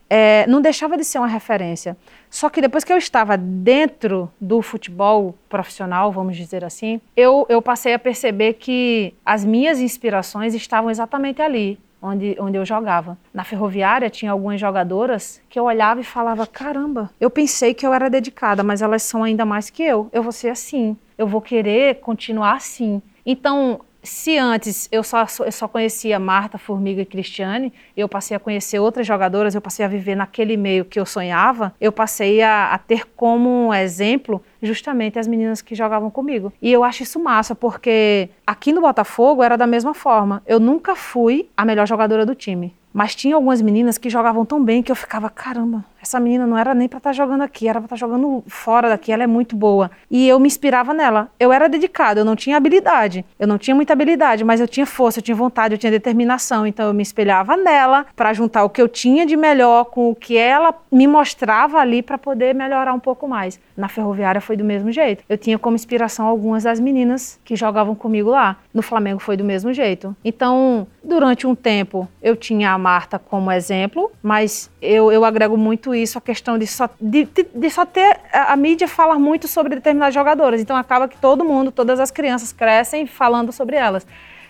[0.09, 1.95] é, não deixava de ser uma referência.
[2.29, 7.61] Só que depois que eu estava dentro do futebol profissional, vamos dizer assim, eu, eu
[7.61, 13.17] passei a perceber que as minhas inspirações estavam exatamente ali, onde, onde eu jogava.
[13.33, 17.93] Na ferroviária tinha algumas jogadoras que eu olhava e falava: caramba, eu pensei que eu
[17.93, 20.09] era dedicada, mas elas são ainda mais que eu.
[20.11, 23.01] Eu vou ser assim, eu vou querer continuar assim.
[23.25, 28.39] Então, se antes eu só, eu só conhecia Marta, Formiga e Cristiane, eu passei a
[28.39, 32.73] conhecer outras jogadoras, eu passei a viver naquele meio que eu sonhava, eu passei a,
[32.73, 36.51] a ter como exemplo justamente as meninas que jogavam comigo.
[36.61, 40.41] E eu acho isso massa, porque aqui no Botafogo era da mesma forma.
[40.45, 42.73] Eu nunca fui a melhor jogadora do time.
[42.91, 46.57] Mas tinha algumas meninas que jogavam tão bem que eu ficava, caramba, essa menina não
[46.57, 49.23] era nem para estar tá jogando aqui, era para estar tá jogando fora daqui, ela
[49.23, 49.91] é muito boa.
[50.09, 51.29] E eu me inspirava nela.
[51.39, 53.25] Eu era dedicada, eu não tinha habilidade.
[53.37, 56.65] Eu não tinha muita habilidade, mas eu tinha força, eu tinha vontade, eu tinha determinação.
[56.65, 60.15] Então eu me espelhava nela para juntar o que eu tinha de melhor com o
[60.15, 63.59] que ela me mostrava ali para poder melhorar um pouco mais.
[63.75, 65.23] Na ferroviária foi do mesmo jeito.
[65.27, 68.57] Eu tinha como inspiração algumas das meninas que jogavam comigo lá.
[68.73, 70.15] No Flamengo foi do mesmo jeito.
[70.23, 75.88] Então, durante um tempo, eu tinha a Marta como exemplo, mas eu, eu agrego muito
[75.93, 78.19] isso, a questão de só, de, de, só ter.
[78.31, 82.51] A, mídia fala muito sobre determinadas jogadoras, então acaba que todo mundo, todas as crianças
[82.51, 84.05] crescem falando sobre elas.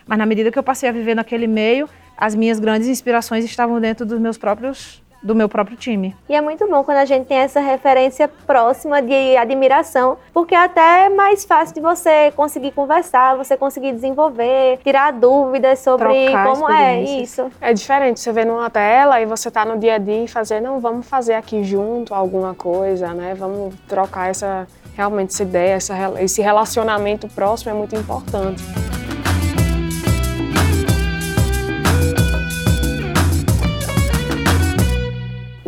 [0.05, 3.79] Mas na medida que eu passei a viver naquele meio, as minhas grandes inspirações estavam
[3.79, 6.15] dentro dos meus próprios do meu próprio time.
[6.27, 10.63] E é muito bom quando a gente tem essa referência próxima de admiração, porque é
[10.63, 16.47] até é mais fácil de você conseguir conversar, você conseguir desenvolver, tirar dúvidas sobre Trocar
[16.47, 17.51] como é isso.
[17.61, 20.61] É diferente, você vê numa tela e você tá no dia a dia e fazer,
[20.61, 23.35] não, vamos fazer aqui junto alguma coisa, né?
[23.35, 24.67] Vamos trocar essa
[24.99, 28.61] realmente essa ideia, essa, esse relacionamento próximo é muito importante.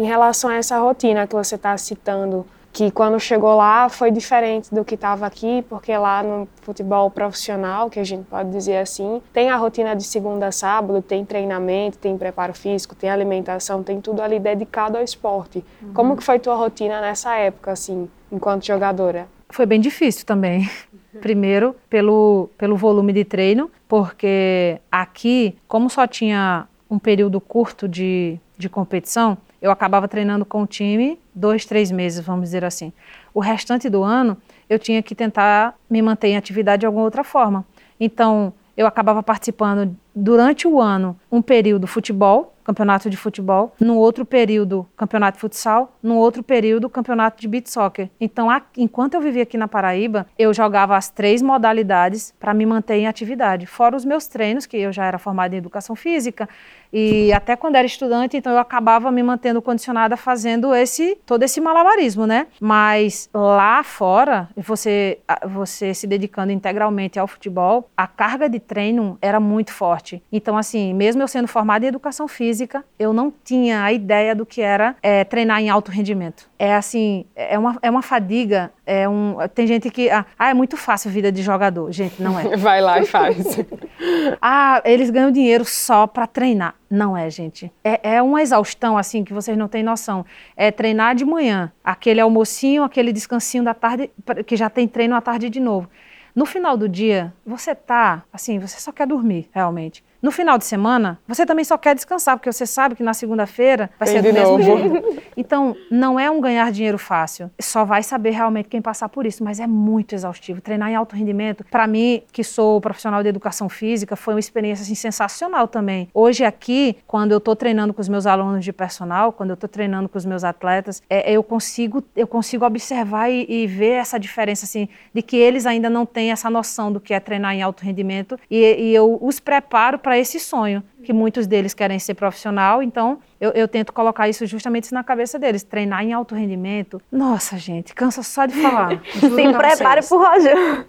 [0.02, 4.74] Em relação a essa rotina que você está citando, que quando chegou lá foi diferente
[4.74, 9.22] do que estava aqui, porque lá no futebol profissional, que a gente pode dizer assim,
[9.32, 14.02] tem a rotina de segunda a sábado, tem treinamento, tem preparo físico, tem alimentação, tem
[14.02, 15.64] tudo ali dedicado ao esporte.
[15.84, 15.94] Uhum.
[15.94, 19.28] Como que foi tua rotina nessa época, assim, enquanto jogadora?
[19.52, 20.68] Foi bem difícil também.
[21.22, 28.40] Primeiro, pelo, pelo volume de treino, porque aqui, como só tinha um período curto de,
[28.58, 32.92] de competição, eu acabava treinando com o time dois, três meses, vamos dizer assim.
[33.34, 34.36] O restante do ano,
[34.70, 37.66] eu tinha que tentar me manter em atividade de alguma outra forma.
[38.00, 44.26] Então, eu acabava participando durante o ano um período futebol, campeonato de futebol, no outro
[44.26, 48.10] período campeonato de futsal, no outro período campeonato de beach soccer.
[48.20, 48.48] Então,
[48.78, 53.08] enquanto eu vivia aqui na Paraíba, eu jogava as três modalidades para me manter em
[53.08, 56.48] atividade, fora os meus treinos, que eu já era formada em educação física,
[56.92, 61.62] e até quando era estudante, então eu acabava me mantendo condicionada fazendo esse todo esse
[61.62, 62.48] malabarismo, né?
[62.60, 69.40] Mas lá fora, você você se dedicando integralmente ao futebol, a carga de treino era
[69.40, 70.22] muito forte.
[70.32, 74.46] Então assim, mesmo eu sendo formada em educação física, eu não tinha a ideia do
[74.46, 76.50] que era é, treinar em alto rendimento.
[76.60, 80.78] É assim, é uma, é uma fadiga, é um, tem gente que, ah, é muito
[80.78, 81.92] fácil a vida de jogador.
[81.92, 82.56] Gente, não é.
[82.58, 83.58] Vai lá e faz.
[84.42, 86.76] ah, eles ganham dinheiro só para treinar.
[86.92, 87.72] Não é, gente.
[87.82, 90.26] É, é uma exaustão, assim, que vocês não têm noção.
[90.58, 94.12] É treinar de manhã, aquele almocinho, aquele descansinho da tarde,
[94.46, 95.90] que já tem treino à tarde de novo.
[96.36, 100.04] No final do dia, você tá, assim, você só quer dormir, realmente.
[100.22, 103.90] No final de semana, você também só quer descansar, porque você sabe que na segunda-feira
[103.98, 105.22] vai Tem ser do mesmo jeito.
[105.36, 107.50] Então, não é um ganhar dinheiro fácil.
[107.60, 110.62] Só vai saber realmente quem passar por isso, mas é muito exaustivo.
[110.62, 114.84] Treinar em alto rendimento, para mim, que sou profissional de educação física, foi uma experiência
[114.84, 116.10] assim, sensacional também.
[116.14, 119.70] Hoje aqui, quando eu estou treinando com os meus alunos de personal, quando eu estou
[119.70, 124.20] treinando com os meus atletas, é, eu consigo eu consigo observar e, e, ver essa
[124.20, 127.62] diferença assim de que eles ainda não têm essa noção do que é treinar em
[127.62, 131.98] alto rendimento e, e eu os preparo para para esse sonho, que muitos deles querem
[131.98, 135.64] ser profissional, então eu, eu, tento colocar isso justamente na cabeça deles.
[135.64, 137.02] Treinar em alto rendimento.
[137.10, 139.02] Nossa, gente, cansa só de falar.
[139.08, 140.86] Se prepare pro Roger.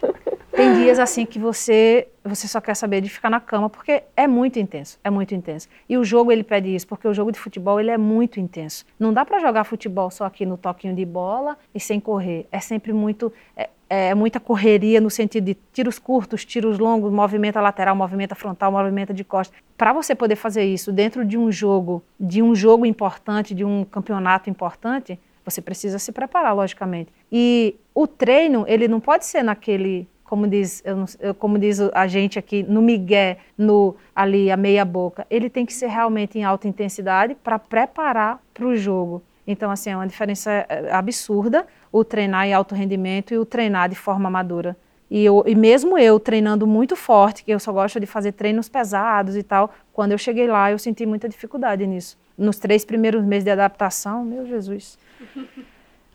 [0.50, 4.26] Tem dias assim que você você só quer saber de ficar na cama porque é
[4.26, 5.68] muito intenso, é muito intenso.
[5.88, 8.84] E o jogo ele pede isso, porque o jogo de futebol ele é muito intenso.
[8.98, 12.46] Não dá para jogar futebol só aqui no toquinho de bola e sem correr.
[12.50, 17.60] É sempre muito é, é, muita correria no sentido de tiros curtos, tiros longos, movimento
[17.60, 19.54] lateral, movimento frontal, movimento de costas.
[19.76, 23.84] Para você poder fazer isso dentro de um jogo, de um jogo importante, de um
[23.84, 27.12] campeonato importante, você precisa se preparar, logicamente.
[27.30, 30.82] E o treino, ele não pode ser naquele como diz,
[31.20, 35.26] eu, como diz a gente aqui, no migué, no ali a meia boca.
[35.28, 39.22] Ele tem que ser realmente em alta intensidade para preparar para o jogo.
[39.46, 43.88] Então, assim, é uma diferença é, absurda o treinar em alto rendimento e o treinar
[43.88, 44.74] de forma madura.
[45.10, 48.66] E, eu, e mesmo eu treinando muito forte, que eu só gosto de fazer treinos
[48.66, 52.18] pesados e tal, quando eu cheguei lá eu senti muita dificuldade nisso.
[52.36, 54.98] Nos três primeiros meses de adaptação, meu Jesus,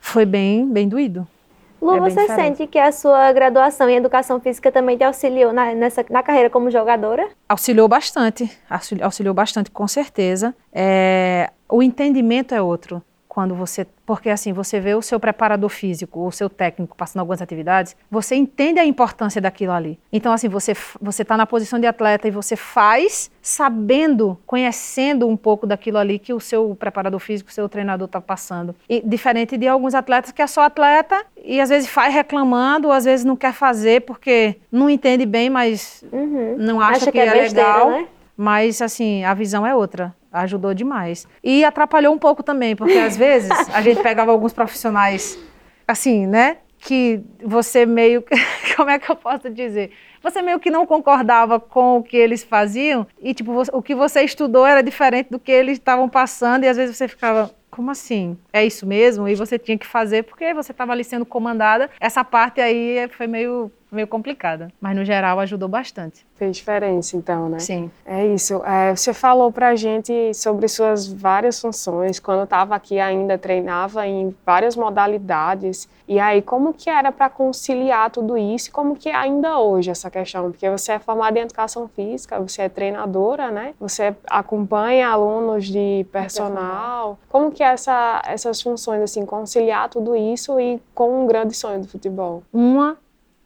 [0.00, 1.24] foi bem, bem doído.
[1.80, 5.72] Lu, é você sente que a sua graduação em educação física também te auxiliou na,
[5.76, 7.28] nessa, na carreira como jogadora?
[7.48, 8.50] Auxiliou bastante,
[9.00, 10.52] auxiliou bastante, com certeza.
[10.72, 13.00] É, o entendimento é outro
[13.38, 17.40] quando você, porque assim, você vê o seu preparador físico, o seu técnico passando algumas
[17.40, 19.96] atividades, você entende a importância daquilo ali.
[20.12, 25.36] Então assim, você você está na posição de atleta e você faz sabendo, conhecendo um
[25.36, 28.74] pouco daquilo ali que o seu preparador físico, o seu treinador está passando.
[28.88, 32.92] E diferente de alguns atletas que é só atleta e às vezes faz reclamando, ou
[32.92, 36.56] às vezes não quer fazer porque não entende bem, mas uhum.
[36.58, 37.90] não acha, acha que, que, é, é besteira, legal.
[37.90, 38.08] Né?
[38.40, 41.26] Mas assim, a visão é outra ajudou demais.
[41.42, 45.38] E atrapalhou um pouco também, porque às vezes a gente pegava alguns profissionais,
[45.86, 46.58] assim, né?
[46.78, 48.22] Que você meio.
[48.76, 49.90] Como é que eu posso dizer?
[50.22, 54.22] Você meio que não concordava com o que eles faziam e, tipo, o que você
[54.22, 58.36] estudou era diferente do que eles estavam passando e às vezes você ficava, como assim?
[58.52, 59.28] É isso mesmo?
[59.28, 61.88] E você tinha que fazer porque você estava ali sendo comandada.
[62.00, 66.26] Essa parte aí foi meio meio complicada, mas no geral ajudou bastante.
[66.36, 67.58] Fez diferença, então, né?
[67.58, 67.90] Sim.
[68.06, 68.62] É isso.
[68.64, 72.20] É, você falou pra gente sobre suas várias funções.
[72.20, 75.88] Quando estava aqui ainda treinava em várias modalidades.
[76.06, 78.68] E aí, como que era para conciliar tudo isso?
[78.68, 80.50] E como que é ainda hoje essa questão?
[80.50, 83.74] Porque você é formada em educação física, você é treinadora, né?
[83.80, 87.18] Você acompanha alunos de personal.
[87.28, 91.80] Como que é essa, essas funções, assim, conciliar tudo isso e com um grande sonho
[91.80, 92.44] do futebol?
[92.52, 92.96] Uma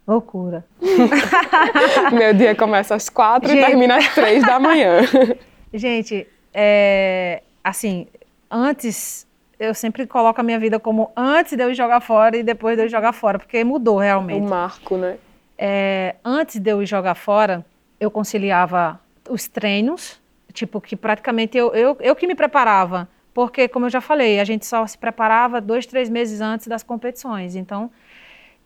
[0.06, 0.64] Loucura.
[2.12, 3.62] Meu dia começa às quatro gente...
[3.62, 5.00] e termina às três da manhã.
[5.72, 8.06] Gente, é, assim,
[8.50, 9.26] antes
[9.58, 12.84] eu sempre coloco a minha vida como antes de eu jogar fora e depois de
[12.84, 14.44] eu jogar fora, porque mudou realmente.
[14.44, 15.16] O marco, né?
[15.56, 17.64] É, antes de eu jogar fora,
[18.00, 20.20] eu conciliava os treinos,
[20.52, 23.08] tipo, que praticamente eu, eu, eu que me preparava.
[23.32, 26.82] Porque, como eu já falei, a gente só se preparava dois, três meses antes das
[26.82, 27.54] competições.
[27.54, 27.90] Então,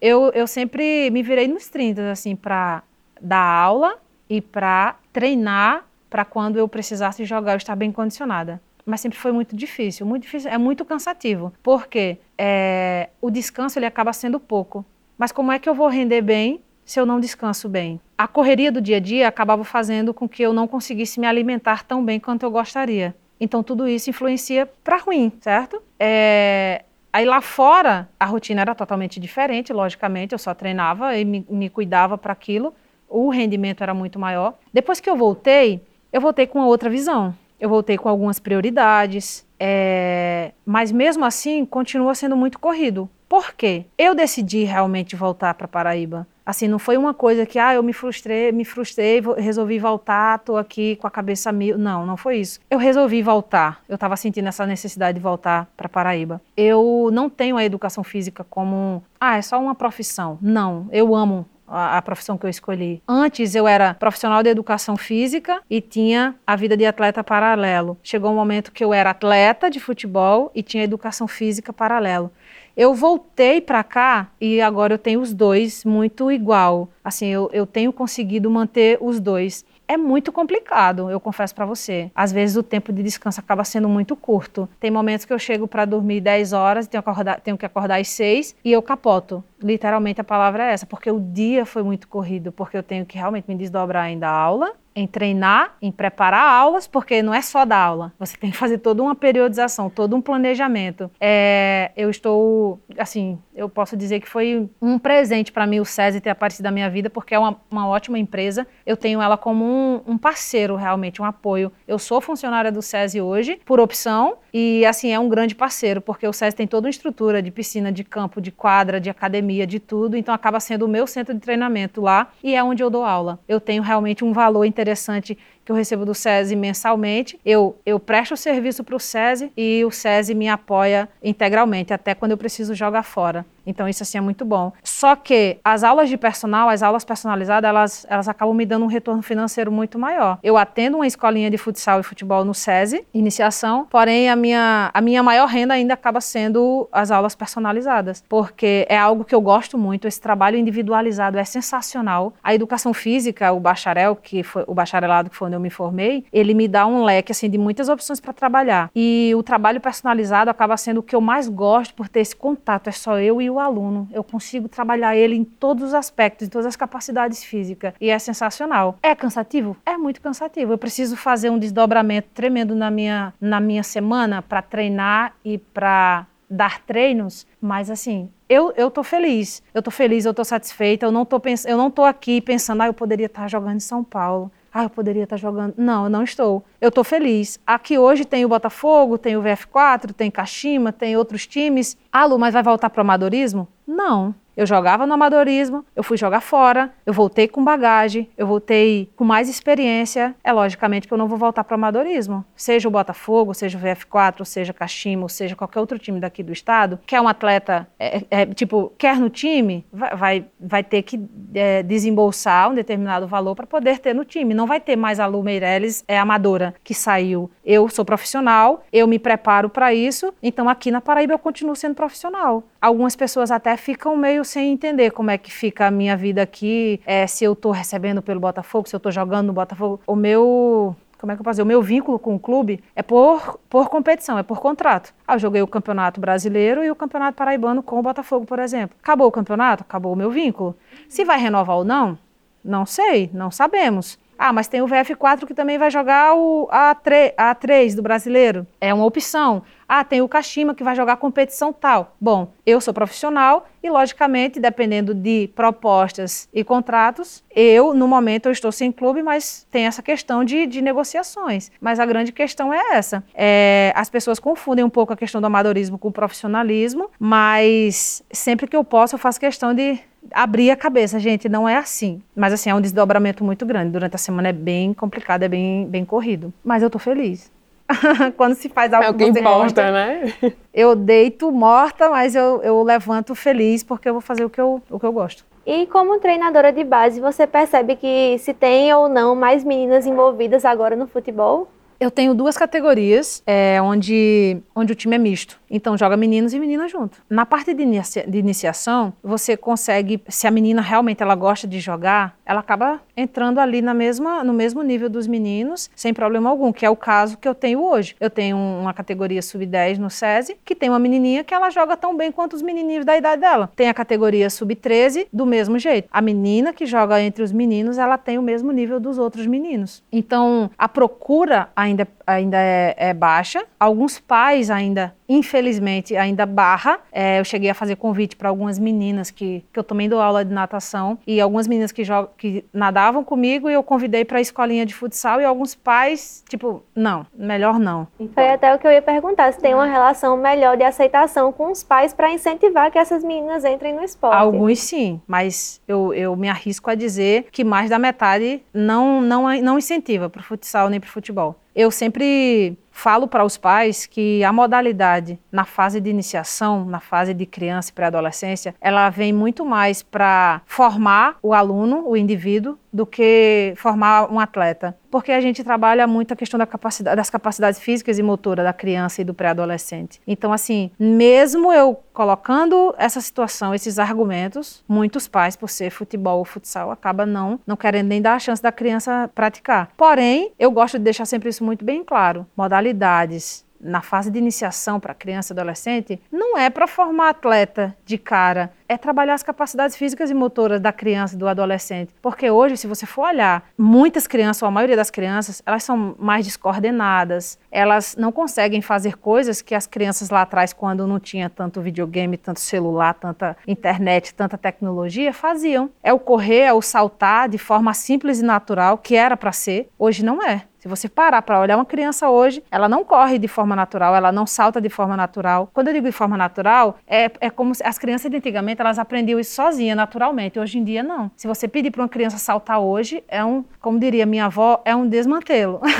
[0.00, 2.82] eu, eu sempre me virei nos 30, assim, para
[3.20, 8.61] dar aula e para treinar para quando eu precisasse jogar eu estar bem condicionada.
[8.85, 13.87] Mas sempre foi muito difícil, muito difícil, é muito cansativo, porque é, o descanso ele
[13.87, 14.85] acaba sendo pouco.
[15.18, 18.00] Mas como é que eu vou render bem se eu não descanso bem?
[18.16, 21.85] A correria do dia a dia acabava fazendo com que eu não conseguisse me alimentar
[21.85, 23.14] tão bem quanto eu gostaria.
[23.40, 25.82] Então tudo isso influencia para ruim, certo?
[25.98, 26.85] É,
[27.16, 31.71] Aí lá fora, a rotina era totalmente diferente, logicamente, eu só treinava e me, me
[31.71, 32.75] cuidava para aquilo,
[33.08, 34.58] o rendimento era muito maior.
[34.71, 37.35] Depois que eu voltei, eu voltei com outra visão.
[37.58, 43.09] Eu voltei com algumas prioridades, É, mas mesmo assim, continua sendo muito corrido.
[43.29, 43.87] Por quê?
[43.98, 46.27] Eu decidi realmente voltar para Paraíba.
[46.44, 50.57] Assim, não foi uma coisa que, ah, eu me frustrei, me frustrei, resolvi voltar, tô
[50.57, 51.77] aqui com a cabeça mil.
[51.77, 52.61] Não, não foi isso.
[52.71, 53.83] Eu resolvi voltar.
[53.88, 56.40] Eu estava sentindo essa necessidade de voltar para Paraíba.
[56.57, 60.38] Eu não tenho a educação física como, ah, é só uma profissão.
[60.40, 63.02] Não, eu amo a, profissão que eu escolhi.
[63.06, 67.98] Antes eu era profissional de educação física e tinha a vida de atleta paralelo.
[68.02, 72.31] Chegou um momento que eu era atleta de futebol e tinha educação física paralelo.
[72.77, 76.90] Eu voltei para cá e agora eu tenho os dois muito igual.
[77.02, 79.64] Assim, eu, eu tenho conseguido manter os dois.
[79.88, 82.10] É muito complicado, eu confesso para você.
[82.12, 84.68] Às vezes o tempo de descanso acaba sendo muito curto.
[84.80, 88.00] Tem momentos que eu chego para dormir 10 horas, tenho que, acordar, tenho que acordar
[88.00, 89.44] às 6 e eu capoto.
[89.62, 93.16] Literalmente a palavra é essa, porque o dia foi muito corrido, porque eu tenho que
[93.16, 97.67] realmente me desdobrar ainda a aula em treinar, em preparar aulas, porque não é só
[97.67, 98.13] dar aula.
[98.19, 101.11] Você tem que fazer toda uma periodização, todo um planejamento.
[101.21, 106.23] É, eu estou, assim, eu posso dizer que foi um presente para mim o SESI
[106.23, 108.67] ter aparecido na minha vida, porque é uma, uma ótima empresa.
[108.87, 111.71] Eu tenho ela como um, um, parceiro, realmente, um apoio.
[111.87, 116.27] Eu sou funcionária do SESI hoje, por opção, e, assim, é um grande parceiro, porque
[116.27, 119.79] o SESI tem toda uma estrutura de piscina, de campo, de quadra, de academia, de
[119.79, 123.05] tudo, então acaba sendo o meu centro de treinamento lá e é onde eu dou
[123.05, 123.38] aula.
[123.47, 125.37] Eu tenho realmente um valor interessante interessante
[125.67, 127.38] que eu recebo do SESI mensalmente.
[127.44, 132.14] Eu, eu presto o serviço para o SESI e o SESI me apoia integralmente, até
[132.14, 133.44] quando eu preciso jogar fora.
[133.67, 134.73] Então isso assim é muito bom.
[134.85, 138.88] Só que as aulas de personal, as aulas personalizadas, elas, elas acabam me dando um
[138.88, 140.38] retorno financeiro muito maior.
[140.40, 145.00] Eu atendo uma escolinha de futsal e futebol no SESI, iniciação, porém a minha, a
[145.00, 149.77] minha maior renda ainda acaba sendo as aulas personalizadas, porque é algo que eu gosto
[149.77, 152.35] muito, esse trabalho individualizado é sensacional.
[152.44, 156.25] A educação física, o bacharel, que foi o bacharelado que foi onde eu me formei,
[156.33, 158.90] ele me dá um leque assim de muitas opções para trabalhar.
[158.94, 162.88] E o trabalho personalizado acaba sendo o que eu mais gosto por ter esse contato,
[162.88, 164.09] é só eu e o aluno.
[164.13, 168.19] Eu consigo trabalhar ele em todos os aspectos, em todas as capacidades físicas e é
[168.19, 168.98] sensacional.
[169.02, 169.77] É cansativo?
[169.85, 170.73] É muito cansativo.
[170.73, 176.27] Eu preciso fazer um desdobramento tremendo na minha na minha semana para treinar e para
[176.48, 181.13] dar treinos, mas assim, eu, eu tô feliz, eu tô feliz, eu tô satisfeita, eu
[181.13, 184.04] não tô, pens eu não tô aqui pensando, ah, eu poderia estar jogando em São
[184.04, 185.72] Paulo, ah, eu poderia estar jogando.
[185.79, 186.62] Não, eu não estou.
[186.79, 187.58] Eu estou feliz.
[187.66, 191.96] Aqui hoje tem o Botafogo, tem o VF4, tem Kashima, tem outros times.
[192.12, 193.66] Ah, Lu, mas vai voltar para o amadorismo?
[193.87, 194.35] Não.
[194.57, 199.23] Eu jogava no amadorismo, eu fui jogar fora, eu voltei com bagagem, eu voltei com
[199.23, 200.35] mais experiência.
[200.42, 202.42] É logicamente que eu não vou voltar para o amadorismo.
[202.57, 206.98] Seja o Botafogo, seja o VF4, seja Caximo, seja qualquer outro time daqui do estado,
[207.07, 211.21] quer um atleta, é, é, tipo, quer no time, vai, vai, vai ter que
[211.54, 214.54] é, desembolsar um determinado valor para poder ter no time.
[214.54, 217.50] Não vai ter mais a Lu Meirelles, é amadora, que saiu.
[217.63, 221.94] Eu sou profissional, eu me preparo para isso, então aqui na Paraíba eu continuo sendo
[221.94, 222.65] profissional.
[222.81, 227.01] Algumas pessoas até ficam meio sem entender como é que fica a minha vida aqui,
[227.05, 230.01] é, se eu estou recebendo pelo Botafogo, se eu estou jogando no Botafogo.
[230.07, 231.63] O meu como é que eu dizer?
[231.63, 235.15] O meu vínculo com o clube é por, por competição, é por contrato.
[235.27, 238.97] Ah, eu joguei o Campeonato Brasileiro e o Campeonato Paraibano com o Botafogo, por exemplo.
[239.03, 239.83] Acabou o campeonato?
[239.83, 240.77] Acabou o meu vínculo.
[241.09, 242.19] Se vai renovar ou não,
[242.63, 244.19] não sei, não sabemos.
[244.38, 248.66] Ah, mas tem o VF4 que também vai jogar o A3, A3 do brasileiro.
[248.80, 249.62] É uma opção.
[249.88, 252.16] Ah, tem o Kashima que vai jogar competição tal.
[252.20, 258.52] Bom, eu sou profissional e, logicamente, dependendo de propostas e contratos, eu, no momento, eu
[258.52, 261.70] estou sem clube, mas tem essa questão de, de negociações.
[261.80, 263.22] Mas a grande questão é essa.
[263.32, 268.66] É, as pessoas confundem um pouco a questão do amadorismo com o profissionalismo, mas sempre
[268.66, 270.00] que eu posso, eu faço questão de
[270.37, 272.20] abrir a cabeça, gente, não é assim.
[272.34, 273.90] Mas assim, é um desdobramento muito grande.
[273.90, 276.52] Durante a semana é bem complicado, é bem, bem corrido.
[276.62, 277.50] Mas eu tô feliz.
[278.37, 280.34] Quando se faz algo é o que, que importa, gosta, né?
[280.74, 284.82] eu deito morta, mas eu, eu levanto feliz porque eu vou fazer o que eu,
[284.90, 285.44] o que eu gosto.
[285.64, 290.64] E como treinadora de base, você percebe que se tem ou não mais meninas envolvidas
[290.64, 291.68] agora no futebol?
[291.99, 295.59] Eu tenho duas categorias é, onde, onde o time é misto.
[295.71, 297.19] Então joga meninos e meninas junto.
[297.29, 301.81] Na parte de, inicia, de iniciação, você consegue, se a menina realmente ela gosta de
[301.81, 306.73] jogar, ela acaba entrando ali na mesma, no mesmo nível dos meninos, sem problema algum,
[306.73, 308.15] que é o caso que eu tenho hoje.
[308.21, 312.17] Eu tenho uma categoria sub-10 no SESI, que tem uma menininha que ela joga tão
[312.17, 313.71] bem quanto os menininhos da idade dela.
[313.75, 316.09] Tem a categoria sub-13 do mesmo jeito.
[316.13, 320.05] A menina que joga entre os meninos, ela tem o mesmo nível dos outros meninos.
[320.13, 323.64] Então, a procura ainda, ainda é, é baixa.
[323.78, 327.00] Alguns pais ainda infelizmente, ainda barra.
[327.12, 330.44] É, eu cheguei a fazer convite para algumas meninas que, que eu também dou aula
[330.44, 334.40] de natação e algumas meninas que, jogam, que nadavam comigo e eu convidei para a
[334.40, 338.06] escolinha de futsal e alguns pais, tipo, não, melhor não.
[338.34, 341.70] Foi até o que eu ia perguntar, se tem uma relação melhor de aceitação com
[341.70, 344.37] os pais para incentivar que essas meninas entrem no esporte.
[344.37, 349.60] Alguns sim, mas eu, eu me arrisco a dizer que mais da metade não, não,
[349.60, 351.56] não incentiva para o futsal nem para o futebol.
[351.77, 357.35] Eu sempre falo para os pais que a modalidade na fase de iniciação, na fase
[357.35, 363.05] de criança e pré-adolescência, ela vem muito mais para formar o aluno, o indivíduo, do
[363.05, 364.97] que formar um atleta.
[365.11, 368.73] Porque a gente trabalha muito a questão da capacidade, das capacidades físicas e motoras da
[368.73, 370.19] criança e do pré-adolescente.
[370.27, 376.44] Então, assim, mesmo eu colocando essa situação, esses argumentos, muitos pais, por ser futebol ou
[376.47, 379.90] futsal, acabam não, não querendo nem dar a chance da criança praticar.
[379.94, 382.47] Porém, eu gosto de deixar sempre isso muito bem claro.
[382.87, 388.16] Modalidades na fase de iniciação para criança e adolescente, não é para formar atleta de
[388.16, 392.14] cara, é trabalhar as capacidades físicas e motoras da criança e do adolescente.
[392.22, 396.14] Porque hoje, se você for olhar, muitas crianças, ou a maioria das crianças, elas são
[396.18, 401.50] mais descoordenadas, elas não conseguem fazer coisas que as crianças lá atrás, quando não tinha
[401.50, 405.90] tanto videogame, tanto celular, tanta internet, tanta tecnologia, faziam.
[406.02, 409.88] É o correr, é o saltar de forma simples e natural, que era para ser,
[409.98, 410.64] hoje não é.
[410.87, 414.30] Se você parar para olhar uma criança hoje, ela não corre de forma natural, ela
[414.30, 415.68] não salta de forma natural.
[415.74, 418.96] Quando eu digo de forma natural, é, é como se as crianças de antigamente elas
[418.96, 420.60] aprendiam isso sozinha, naturalmente.
[420.60, 421.28] Hoje em dia, não.
[421.34, 424.94] Se você pedir para uma criança saltar hoje, é um, como diria minha avó, é
[424.94, 425.80] um desmantelo.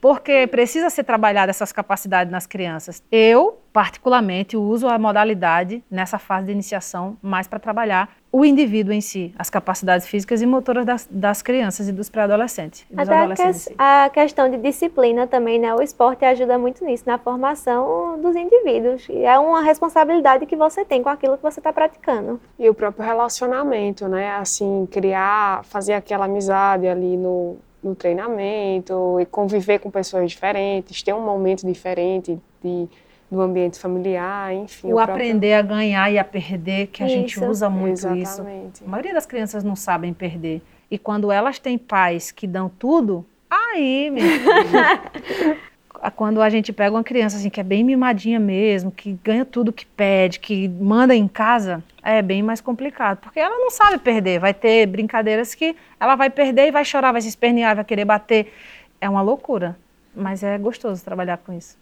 [0.00, 3.02] porque precisa ser trabalhada essas capacidades nas crianças.
[3.10, 9.00] Eu, particularmente, uso a modalidade nessa fase de iniciação mais para trabalhar o indivíduo em
[9.00, 12.84] si, as capacidades físicas e motoras das, das crianças e dos pré-adolescentes.
[12.94, 15.74] Até a, que, a, questão de disciplina também, né?
[15.74, 19.08] O esporte ajuda muito nisso, na formação dos indivíduos.
[19.08, 22.38] E é uma responsabilidade que você tem com aquilo que você está praticando.
[22.58, 24.32] E o próprio relacionamento, né?
[24.32, 31.14] Assim, criar, fazer aquela amizade ali no, no treinamento e conviver com pessoas diferentes, ter
[31.14, 32.86] um momento diferente de
[33.30, 34.92] do ambiente familiar, enfim.
[34.92, 35.74] O, o aprender próprio...
[35.74, 37.14] a ganhar e a perder, que a isso.
[37.14, 38.74] gente usa muito Exatamente.
[38.76, 38.84] isso.
[38.84, 40.62] A maioria das crianças não sabem perder.
[40.90, 44.22] E quando elas têm pais que dão tudo, aí, meu
[46.14, 49.72] quando a gente pega uma criança assim que é bem mimadinha mesmo, que ganha tudo
[49.72, 54.38] que pede, que manda em casa, é bem mais complicado, porque ela não sabe perder.
[54.38, 58.04] Vai ter brincadeiras que ela vai perder e vai chorar, vai se espernear, vai querer
[58.04, 58.52] bater.
[59.00, 59.76] É uma loucura,
[60.14, 61.76] mas é gostoso trabalhar com isso.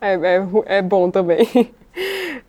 [0.00, 1.46] É, é, é bom também.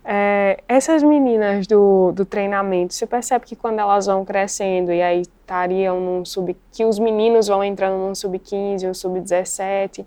[0.06, 5.22] É, essas meninas do, do treinamento, você percebe que quando elas vão crescendo e aí
[5.22, 6.56] estariam num sub...
[6.72, 10.06] que os meninos vão entrando num sub-15 ou sub-17,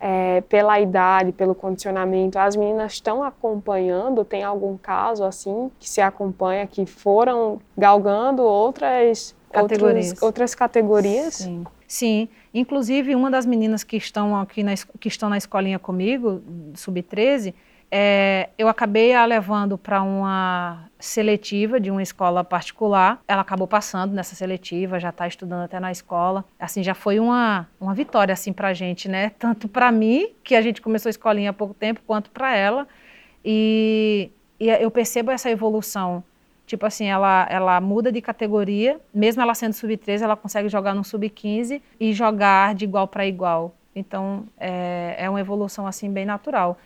[0.00, 4.24] é, pela idade, pelo condicionamento, as meninas estão acompanhando?
[4.24, 10.06] Tem algum caso assim que se acompanha, que foram galgando outras categorias?
[10.08, 11.34] Outros, outras categorias?
[11.34, 11.64] Sim.
[11.94, 16.42] Sim, inclusive uma das meninas que estão aqui na, que estão na escolinha comigo,
[16.74, 17.54] sub-13,
[17.88, 23.22] é, eu acabei a levando para uma seletiva de uma escola particular.
[23.28, 26.44] Ela acabou passando nessa seletiva, já está estudando até na escola.
[26.58, 29.30] Assim, já foi uma, uma vitória assim para a gente, né?
[29.38, 32.88] Tanto para mim, que a gente começou a escolinha há pouco tempo, quanto para ela.
[33.44, 36.24] E, e eu percebo essa evolução
[36.66, 41.04] Tipo assim, ela, ela muda de categoria, mesmo ela sendo sub-13, ela consegue jogar no
[41.04, 43.74] sub-15 e jogar de igual para igual.
[43.94, 46.78] Então, é, é uma evolução assim bem natural.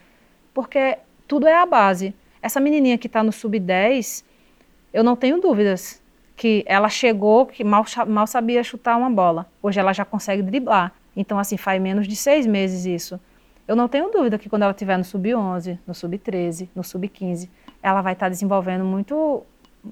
[0.53, 2.13] Porque tudo é a base.
[2.41, 4.23] Essa menininha que está no sub-10,
[4.93, 6.01] eu não tenho dúvidas
[6.35, 9.45] que ela chegou, que mal, mal sabia chutar uma bola.
[9.61, 10.93] Hoje ela já consegue driblar.
[11.15, 13.19] Então, assim, faz menos de seis meses isso.
[13.67, 17.49] Eu não tenho dúvida que quando ela estiver no sub-11, no sub-13, no sub-15,
[17.83, 19.43] ela vai estar tá desenvolvendo muito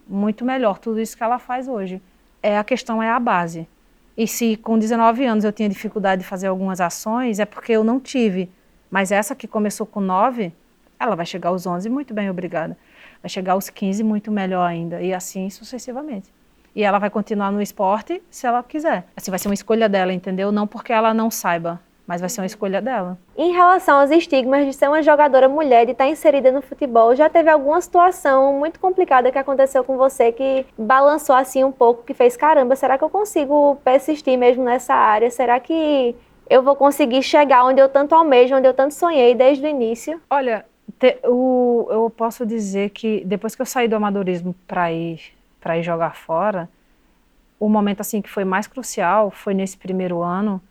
[0.07, 2.01] muito melhor tudo isso que ela faz hoje.
[2.41, 3.67] É a questão é a base.
[4.17, 7.83] E se com 19 anos eu tinha dificuldade de fazer algumas ações, é porque eu
[7.83, 8.49] não tive.
[8.89, 10.51] Mas essa que começou com 9,
[10.99, 12.77] ela vai chegar aos 11 muito bem, obrigada.
[13.21, 16.33] Vai chegar aos 15 muito melhor ainda e assim sucessivamente.
[16.75, 19.05] E ela vai continuar no esporte se ela quiser.
[19.15, 20.51] Assim vai ser uma escolha dela, entendeu?
[20.51, 23.17] Não porque ela não saiba, mas vai ser uma escolha dela.
[23.37, 27.29] Em relação aos estigmas de ser uma jogadora mulher, de estar inserida no futebol, já
[27.29, 32.13] teve alguma situação muito complicada que aconteceu com você que balançou assim um pouco, que
[32.13, 35.29] fez caramba, será que eu consigo persistir mesmo nessa área?
[35.29, 36.15] Será que
[36.49, 40.21] eu vou conseguir chegar onde eu tanto almejo, onde eu tanto sonhei desde o início?
[40.29, 40.65] Olha,
[40.97, 45.19] te, o, eu posso dizer que depois que eu saí do amadorismo para ir
[45.59, 46.69] para ir jogar fora,
[47.59, 50.61] o momento assim que foi mais crucial foi nesse primeiro ano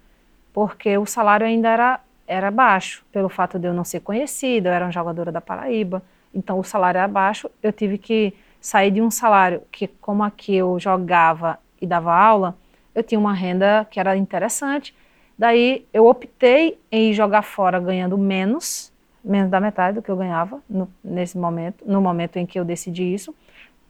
[0.56, 4.72] porque o salário ainda era, era baixo, pelo fato de eu não ser conhecida, eu
[4.72, 6.02] era uma jogadora da Paraíba,
[6.34, 10.56] então o salário era baixo, eu tive que sair de um salário que, como aqui
[10.56, 12.56] eu jogava e dava aula,
[12.94, 14.96] eu tinha uma renda que era interessante,
[15.36, 18.90] daí eu optei em jogar fora ganhando menos,
[19.22, 22.64] menos da metade do que eu ganhava no, nesse momento, no momento em que eu
[22.64, 23.34] decidi isso,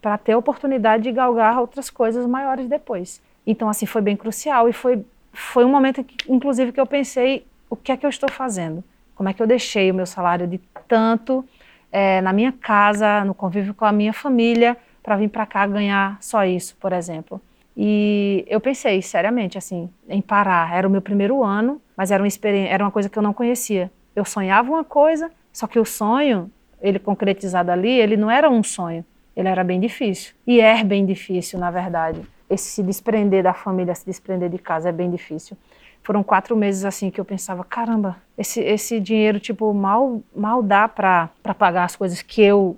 [0.02, 3.22] para ter a oportunidade de galgar outras coisas maiores depois.
[3.46, 5.04] Então, assim, foi bem crucial e foi,
[5.36, 8.82] foi um momento, que, inclusive, que eu pensei, o que é que eu estou fazendo?
[9.14, 10.58] Como é que eu deixei o meu salário de
[10.88, 11.44] tanto
[11.92, 16.18] é, na minha casa, no convívio com a minha família, para vir para cá ganhar
[16.20, 17.40] só isso, por exemplo?
[17.76, 20.74] E eu pensei seriamente, assim, em parar.
[20.74, 23.34] Era o meu primeiro ano, mas era uma, experiência, era uma coisa que eu não
[23.34, 23.90] conhecia.
[24.14, 28.62] Eu sonhava uma coisa, só que o sonho, ele concretizado ali, ele não era um
[28.62, 29.04] sonho,
[29.36, 30.34] ele era bem difícil.
[30.46, 32.20] E é bem difícil, na verdade.
[32.48, 35.56] Esse se desprender da família, se desprender de casa é bem difícil.
[36.02, 40.86] Foram quatro meses assim que eu pensava, caramba, esse, esse dinheiro, tipo, mal, mal dá
[40.86, 41.28] para
[41.58, 42.76] pagar as coisas que eu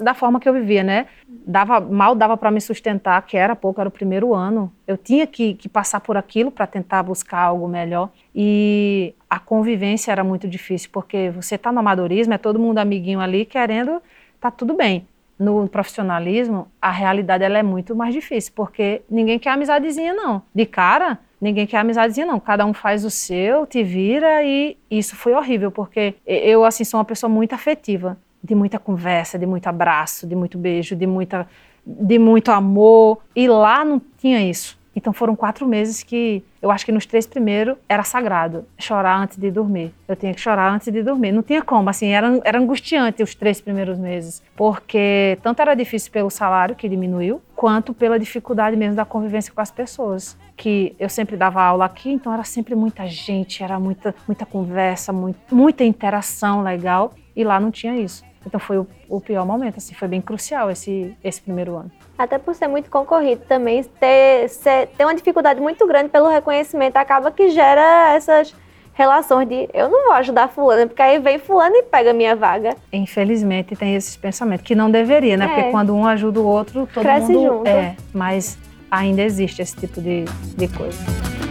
[0.00, 1.06] da forma que eu vivia, né?
[1.26, 4.72] Dava, mal dava para me sustentar, que era pouco, era o primeiro ano.
[4.86, 8.10] Eu tinha que, que passar por aquilo para tentar buscar algo melhor.
[8.34, 13.20] E a convivência era muito difícil, porque você está no amadorismo, é todo mundo amiguinho
[13.20, 14.00] ali querendo,
[14.40, 15.06] tá tudo bem.
[15.38, 20.42] No profissionalismo, a realidade ela é muito mais difícil, porque ninguém quer amizadezinha, não.
[20.54, 22.38] De cara, ninguém quer amizadezinha, não.
[22.38, 26.98] Cada um faz o seu, te vira, e isso foi horrível, porque eu, assim, sou
[26.98, 31.48] uma pessoa muito afetiva de muita conversa, de muito abraço, de muito beijo, de, muita,
[31.86, 33.18] de muito amor.
[33.34, 34.78] E lá não tinha isso.
[34.94, 39.36] Então foram quatro meses que eu acho que nos três primeiros era sagrado chorar antes
[39.36, 39.92] de dormir.
[40.06, 41.32] Eu tinha que chorar antes de dormir.
[41.32, 46.12] Não tinha como, assim, era, era angustiante os três primeiros meses, porque tanto era difícil
[46.12, 50.36] pelo salário que diminuiu, quanto pela dificuldade mesmo da convivência com as pessoas.
[50.56, 55.12] Que eu sempre dava aula aqui, então era sempre muita gente, era muita, muita conversa,
[55.12, 58.22] muito, muita interação legal, e lá não tinha isso.
[58.46, 61.90] Então foi o, o, pior momento, assim, foi bem crucial esse, esse primeiro ano.
[62.18, 66.96] Até por ser muito concorrido também, ter, ser, ter uma dificuldade muito grande pelo reconhecimento
[66.96, 68.54] acaba que gera essas
[68.94, 72.36] relações de eu não vou ajudar fulano, porque aí vem fulano e pega a minha
[72.36, 72.76] vaga.
[72.92, 75.46] Infelizmente tem esses pensamentos, que não deveria, né?
[75.46, 75.48] É.
[75.48, 77.56] Porque quando um ajuda o outro, todo Cresce mundo...
[77.56, 77.68] junto.
[77.68, 78.58] É, mas
[78.90, 80.24] ainda existe esse tipo de,
[80.56, 81.41] de coisa.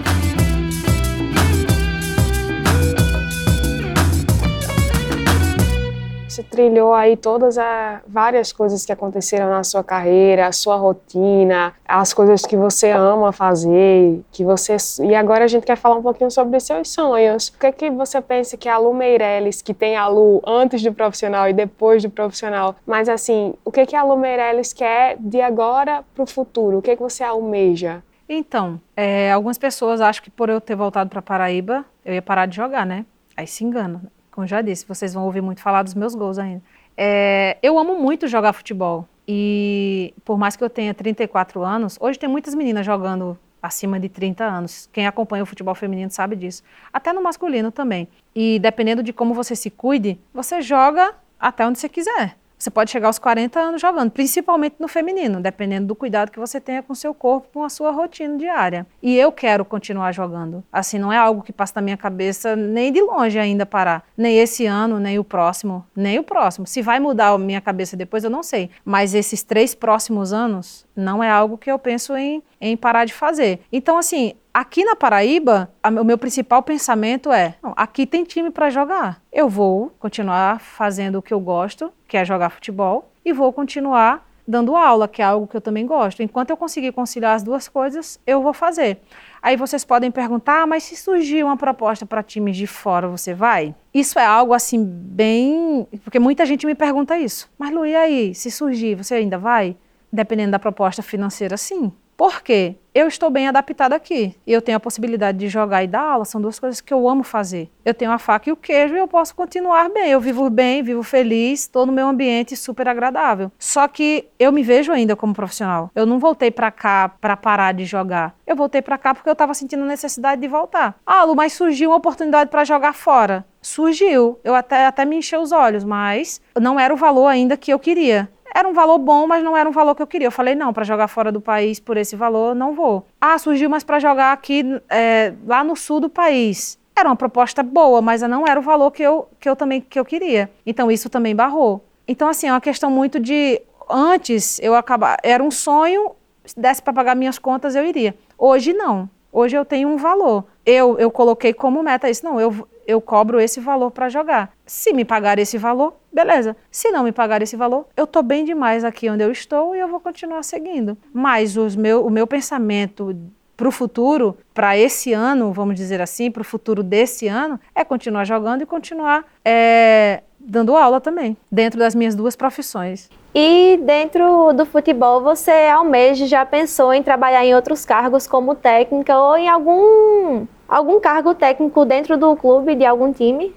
[6.31, 11.73] Você trilhou aí todas as várias coisas que aconteceram na sua carreira, a sua rotina,
[11.85, 16.01] as coisas que você ama fazer, que você e agora a gente quer falar um
[16.01, 17.49] pouquinho sobre seus sonhos.
[17.49, 20.81] O que é que você pensa que a Lu Meirelles, que tem a Lu antes
[20.81, 24.71] do profissional e depois do profissional, mas assim, o que é que a Lu Meirelles
[24.71, 26.77] quer de agora para o futuro?
[26.77, 28.01] O que é que você almeja?
[28.29, 32.45] Então, é, algumas pessoas acham que por eu ter voltado para Paraíba, eu ia parar
[32.45, 33.05] de jogar, né?
[33.35, 34.01] Aí se engana
[34.41, 36.63] como já disse, vocês vão ouvir muito falar dos meus gols ainda.
[36.97, 39.07] É, eu amo muito jogar futebol.
[39.27, 44.09] E por mais que eu tenha 34 anos, hoje tem muitas meninas jogando acima de
[44.09, 44.89] 30 anos.
[44.91, 46.63] Quem acompanha o futebol feminino sabe disso.
[46.91, 48.07] Até no masculino também.
[48.33, 52.35] E dependendo de como você se cuide, você joga até onde você quiser.
[52.61, 56.61] Você pode chegar aos 40 anos jogando, principalmente no feminino, dependendo do cuidado que você
[56.61, 58.85] tenha com seu corpo, com a sua rotina diária.
[59.01, 60.63] E eu quero continuar jogando.
[60.71, 64.03] Assim, não é algo que passa na minha cabeça nem de longe ainda parar.
[64.15, 66.67] Nem esse ano, nem o próximo, nem o próximo.
[66.67, 68.69] Se vai mudar a minha cabeça depois, eu não sei.
[68.85, 73.13] Mas esses três próximos anos não é algo que eu penso em, em parar de
[73.13, 73.61] fazer.
[73.71, 78.51] Então, assim, Aqui na Paraíba, a, o meu principal pensamento é: não, aqui tem time
[78.51, 79.21] para jogar.
[79.31, 84.27] Eu vou continuar fazendo o que eu gosto, que é jogar futebol, e vou continuar
[84.45, 86.21] dando aula, que é algo que eu também gosto.
[86.21, 88.97] Enquanto eu conseguir conciliar as duas coisas, eu vou fazer.
[89.41, 93.33] Aí vocês podem perguntar, ah, mas se surgir uma proposta para times de fora, você
[93.33, 93.73] vai?
[93.93, 95.87] Isso é algo assim bem.
[96.03, 97.49] Porque muita gente me pergunta isso.
[97.57, 98.35] Mas Lu, e aí?
[98.35, 99.77] Se surgir, você ainda vai?
[100.11, 101.93] Dependendo da proposta financeira, sim.
[102.21, 102.75] Por quê?
[102.93, 106.23] Eu estou bem adaptada aqui e eu tenho a possibilidade de jogar e dar aula,
[106.23, 107.67] são duas coisas que eu amo fazer.
[107.83, 110.11] Eu tenho a faca e o queijo e eu posso continuar bem.
[110.11, 113.51] Eu vivo bem, vivo feliz, estou no meu ambiente super agradável.
[113.57, 115.89] Só que eu me vejo ainda como profissional.
[115.95, 118.35] Eu não voltei para cá para parar de jogar.
[118.45, 120.99] Eu voltei para cá porque eu estava sentindo necessidade de voltar.
[121.03, 123.43] Ah, Lu, mas surgiu uma oportunidade para jogar fora.
[123.63, 124.39] Surgiu.
[124.43, 127.79] Eu até, até me enchei os olhos, mas não era o valor ainda que eu
[127.79, 128.29] queria.
[128.53, 130.27] Era um valor bom, mas não era um valor que eu queria.
[130.27, 133.05] Eu falei, não, para jogar fora do país por esse valor, não vou.
[133.19, 136.77] Ah, surgiu, mas para jogar aqui, é, lá no sul do país.
[136.95, 139.97] Era uma proposta boa, mas não era o valor que eu, que eu também que
[139.97, 140.51] eu queria.
[140.65, 141.83] Então isso também barrou.
[142.07, 143.61] Então, assim, é uma questão muito de.
[143.89, 145.17] Antes eu acabava.
[145.23, 146.11] Era um sonho,
[146.43, 148.15] se desse para pagar minhas contas, eu iria.
[148.37, 149.09] Hoje não.
[149.31, 150.43] Hoje eu tenho um valor.
[150.65, 152.25] Eu, eu coloquei como meta isso.
[152.25, 154.51] Não, eu, eu cobro esse valor para jogar.
[154.65, 156.55] Se me pagar esse valor, beleza.
[156.69, 159.79] Se não me pagar esse valor, eu estou bem demais aqui onde eu estou e
[159.79, 160.97] eu vou continuar seguindo.
[161.13, 163.15] Mas os meu, o meu pensamento
[163.55, 167.83] para o futuro, para esse ano, vamos dizer assim, para o futuro desse ano, é
[167.83, 173.07] continuar jogando e continuar é, dando aula também, dentro das minhas duas profissões.
[173.33, 179.17] E dentro do futebol, você almeja, já pensou em trabalhar em outros cargos como técnica
[179.17, 183.53] ou em algum, algum cargo técnico dentro do clube de algum time?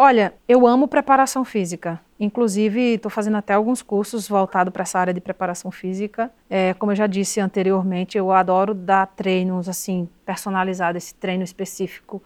[0.00, 2.00] Olha, eu amo preparação física.
[2.20, 6.30] Inclusive, estou fazendo até alguns cursos voltados para essa área de preparação física.
[6.48, 12.22] É, como eu já disse anteriormente, eu adoro dar treinos assim personalizados, esse treino específico.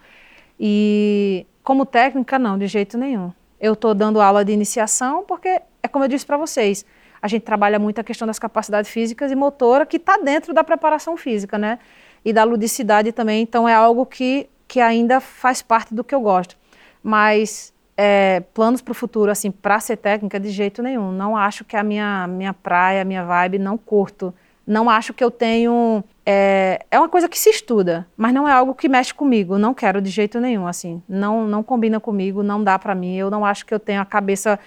[0.60, 3.32] E como técnica, não, de jeito nenhum.
[3.58, 6.84] Eu estou dando aula de iniciação porque, é como eu disse para vocês,
[7.22, 10.62] a gente trabalha muito a questão das capacidades físicas e motora que está dentro da
[10.62, 11.78] preparação física, né?
[12.22, 13.40] E da ludicidade também.
[13.40, 16.60] Então, é algo que, que ainda faz parte do que eu gosto.
[17.02, 21.12] Mas é, planos para o futuro, assim, para ser técnica, de jeito nenhum.
[21.12, 24.34] Não acho que a minha, minha praia, minha vibe, não curto.
[24.66, 26.02] Não acho que eu tenho.
[26.24, 29.58] É, é uma coisa que se estuda, mas não é algo que mexe comigo.
[29.58, 31.02] Não quero de jeito nenhum, assim.
[31.08, 33.16] Não, não combina comigo, não dá para mim.
[33.16, 34.58] Eu não acho que eu tenho a cabeça.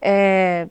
[0.00, 0.68] É,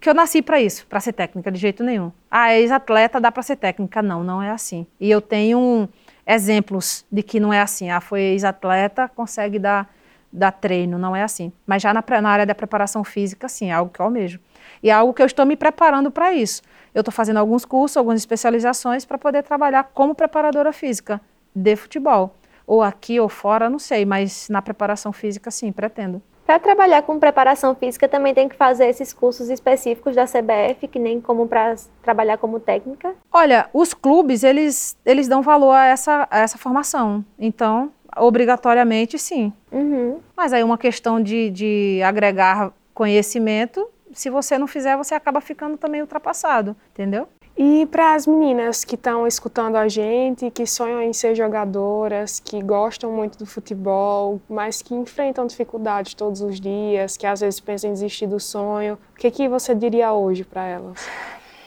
[0.00, 2.10] que eu nasci para isso, para ser técnica, de jeito nenhum.
[2.30, 4.02] Ah, é ex-atleta, dá para ser técnica.
[4.02, 4.86] Não, não é assim.
[5.00, 5.88] E eu tenho
[6.26, 7.90] exemplos de que não é assim.
[7.90, 9.88] Ah, foi ex-atleta, consegue dar
[10.34, 11.52] dar treino, não é assim.
[11.64, 14.40] Mas já na, na área da preparação física, sim, é algo que eu almejo.
[14.82, 16.60] E é algo que eu estou me preparando para isso.
[16.92, 21.20] Eu estou fazendo alguns cursos, algumas especializações para poder trabalhar como preparadora física
[21.54, 22.34] de futebol.
[22.66, 26.20] Ou aqui ou fora, não sei, mas na preparação física, sim, pretendo.
[26.46, 30.98] Para trabalhar com preparação física também tem que fazer esses cursos específicos da CBF, que
[30.98, 33.14] nem como para trabalhar como técnica?
[33.32, 37.24] Olha, os clubes, eles, eles dão valor a essa, a essa formação.
[37.38, 39.52] Então, obrigatoriamente, sim.
[39.70, 40.20] Uhum.
[40.36, 45.76] Mas aí uma questão de, de agregar conhecimento, se você não fizer, você acaba ficando
[45.76, 47.28] também ultrapassado, entendeu?
[47.56, 52.60] E para as meninas que estão escutando a gente, que sonham em ser jogadoras, que
[52.60, 57.90] gostam muito do futebol, mas que enfrentam dificuldades todos os dias, que às vezes pensam
[57.90, 61.06] em desistir do sonho, o que, que você diria hoje para elas?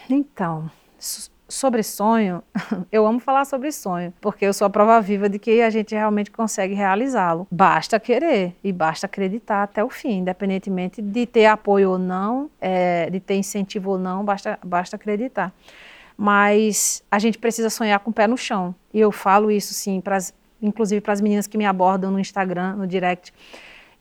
[0.10, 0.70] Então,
[1.48, 2.44] sobre sonho,
[2.92, 5.96] eu amo falar sobre sonho, porque eu sou a prova viva de que a gente
[5.96, 7.48] realmente consegue realizá-lo.
[7.50, 13.10] Basta querer e basta acreditar até o fim, independentemente de ter apoio ou não, é,
[13.10, 15.54] de ter incentivo ou não, basta, basta acreditar.
[16.18, 18.74] Mas a gente precisa sonhar com o pé no chão.
[18.94, 22.76] E eu falo isso, sim, pras, inclusive para as meninas que me abordam no Instagram,
[22.76, 23.32] no direct.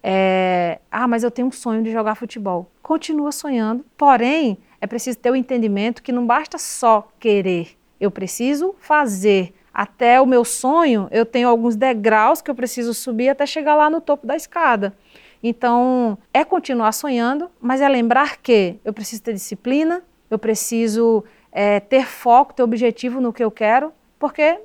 [0.02, 2.70] É, ah, mas eu tenho um sonho de jogar futebol.
[2.82, 8.74] Continua sonhando, porém, é preciso ter o entendimento que não basta só querer, eu preciso
[8.78, 9.54] fazer.
[9.72, 13.90] Até o meu sonho, eu tenho alguns degraus que eu preciso subir até chegar lá
[13.90, 14.96] no topo da escada.
[15.42, 21.22] Então, é continuar sonhando, mas é lembrar que eu preciso ter disciplina, eu preciso
[21.52, 24.58] é, ter foco, ter objetivo no que eu quero, porque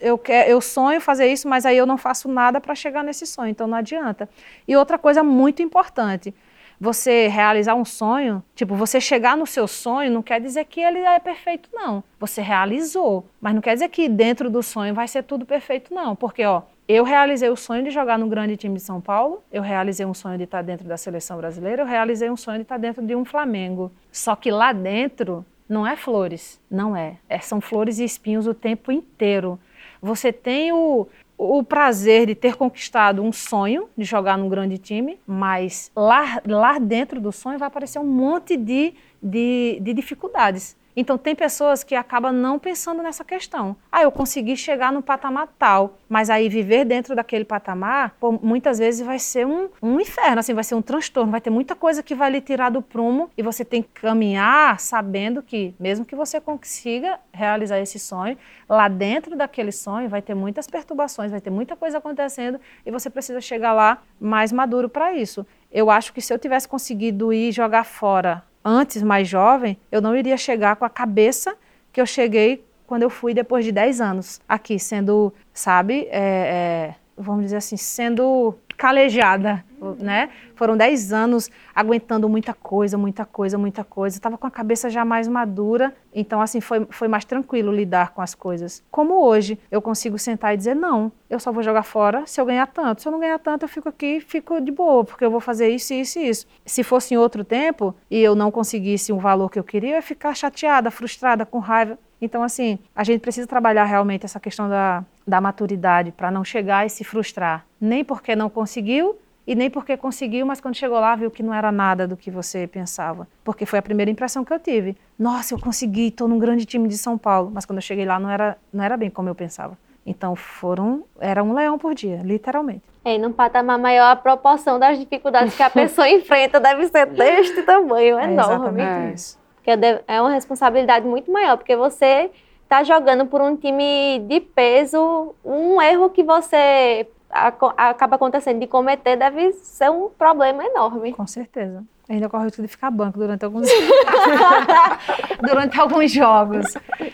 [0.00, 3.26] eu, quero, eu sonho fazer isso, mas aí eu não faço nada para chegar nesse
[3.26, 4.28] sonho, então não adianta.
[4.66, 6.32] E outra coisa muito importante,
[6.80, 10.98] você realizar um sonho, tipo, você chegar no seu sonho não quer dizer que ele
[10.98, 12.02] é perfeito, não.
[12.18, 16.14] Você realizou, mas não quer dizer que dentro do sonho vai ser tudo perfeito, não.
[16.14, 19.62] Porque, ó, eu realizei o sonho de jogar no grande time de São Paulo, eu
[19.62, 22.78] realizei um sonho de estar dentro da seleção brasileira, eu realizei um sonho de estar
[22.78, 23.90] dentro de um Flamengo.
[24.12, 27.16] Só que lá dentro não é flores, não é.
[27.28, 29.58] é são flores e espinhos o tempo inteiro.
[30.02, 31.08] Você tem o,
[31.44, 36.78] o prazer de ter conquistado um sonho de jogar num grande time, mas lá, lá
[36.78, 40.76] dentro do sonho vai aparecer um monte de, de, de dificuldades.
[40.96, 43.76] Então, tem pessoas que acabam não pensando nessa questão.
[43.90, 48.78] Ah, eu consegui chegar no patamar tal, mas aí viver dentro daquele patamar, pô, muitas
[48.78, 52.02] vezes vai ser um, um inferno, assim, vai ser um transtorno, vai ter muita coisa
[52.02, 56.14] que vai lhe tirar do prumo e você tem que caminhar sabendo que, mesmo que
[56.14, 58.38] você consiga realizar esse sonho,
[58.68, 63.10] lá dentro daquele sonho vai ter muitas perturbações, vai ter muita coisa acontecendo e você
[63.10, 65.44] precisa chegar lá mais maduro para isso.
[65.72, 70.16] Eu acho que se eu tivesse conseguido ir jogar fora antes, mais jovem, eu não
[70.16, 71.54] iria chegar com a cabeça
[71.92, 76.94] que eu cheguei quando eu fui depois de 10 anos aqui, sendo, sabe, é, é,
[77.16, 79.64] vamos dizer assim, sendo calejada,
[79.98, 80.30] né?
[80.54, 84.16] Foram 10 anos aguentando muita coisa, muita coisa, muita coisa.
[84.16, 88.22] Estava com a cabeça já mais madura, então assim foi, foi mais tranquilo lidar com
[88.22, 88.82] as coisas.
[88.90, 92.46] Como hoje, eu consigo sentar e dizer não, eu só vou jogar fora se eu
[92.46, 93.02] ganhar tanto.
[93.02, 95.68] Se eu não ganhar tanto, eu fico aqui, fico de boa, porque eu vou fazer
[95.68, 96.46] isso, isso isso.
[96.64, 99.96] Se fosse em outro tempo e eu não conseguisse um valor que eu queria, eu
[99.96, 101.98] ia ficar chateada, frustrada, com raiva.
[102.20, 106.86] Então, assim, a gente precisa trabalhar realmente essa questão da, da maturidade para não chegar
[106.86, 107.66] e se frustrar.
[107.80, 111.52] Nem porque não conseguiu e nem porque conseguiu, mas quando chegou lá viu que não
[111.52, 113.28] era nada do que você pensava.
[113.42, 114.96] Porque foi a primeira impressão que eu tive.
[115.18, 117.50] Nossa, eu consegui, estou num grande time de São Paulo.
[117.52, 119.76] Mas quando eu cheguei lá não era, não era bem como eu pensava.
[120.06, 122.82] Então foram, era um leão por dia, literalmente.
[123.04, 127.62] É, num patamar maior, a proporção das dificuldades que a pessoa enfrenta deve ser deste
[127.62, 128.82] tamanho, é enorme.
[128.82, 129.38] É isso.
[129.56, 129.70] Porque
[130.06, 132.30] é uma responsabilidade muito maior, porque você
[132.62, 139.16] está jogando por um time de peso, um erro que você acaba acontecendo de cometer
[139.16, 141.12] deve ser um problema enorme.
[141.12, 141.84] Com certeza.
[142.08, 143.66] Ainda corre o risco de ficar banco durante alguns
[145.40, 146.66] durante alguns jogos.